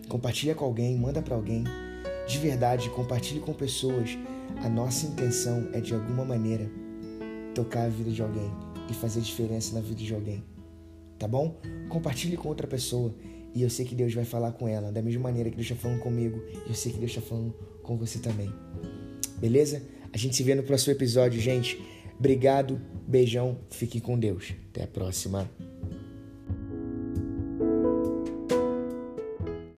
compartilha 0.07 0.55
com 0.55 0.65
alguém, 0.65 0.97
manda 0.97 1.21
para 1.21 1.35
alguém. 1.35 1.63
De 2.27 2.37
verdade, 2.39 2.89
compartilhe 2.89 3.39
com 3.39 3.53
pessoas. 3.53 4.17
A 4.63 4.69
nossa 4.69 5.05
intenção 5.05 5.69
é 5.73 5.79
de 5.79 5.93
alguma 5.93 6.25
maneira 6.25 6.69
tocar 7.53 7.85
a 7.85 7.89
vida 7.89 8.11
de 8.11 8.21
alguém 8.21 8.51
e 8.89 8.93
fazer 8.93 9.21
diferença 9.21 9.73
na 9.75 9.81
vida 9.81 10.01
de 10.01 10.13
alguém. 10.13 10.43
Tá 11.19 11.27
bom? 11.27 11.59
compartilhe 11.87 12.37
com 12.37 12.47
outra 12.49 12.67
pessoa. 12.67 13.13
E 13.53 13.61
eu 13.61 13.69
sei 13.69 13.85
que 13.85 13.95
Deus 13.95 14.13
vai 14.13 14.25
falar 14.25 14.51
com 14.51 14.67
ela, 14.67 14.91
da 14.91 15.01
mesma 15.01 15.23
maneira 15.23 15.49
que 15.49 15.55
Deus 15.55 15.69
está 15.69 15.81
falando 15.81 15.99
comigo. 15.99 16.41
Eu 16.67 16.75
sei 16.75 16.91
que 16.91 16.99
Deus 16.99 17.11
está 17.11 17.21
falando 17.21 17.53
com 17.81 17.97
você 17.97 18.19
também. 18.19 18.53
Beleza? 19.39 19.81
A 20.13 20.17
gente 20.17 20.35
se 20.35 20.43
vê 20.43 20.53
no 20.53 20.63
próximo 20.63 20.93
episódio, 20.93 21.39
gente. 21.39 21.81
Obrigado, 22.19 22.79
beijão, 23.07 23.57
fique 23.69 23.99
com 23.99 24.17
Deus. 24.17 24.53
Até 24.69 24.83
a 24.83 24.87
próxima. 24.87 25.49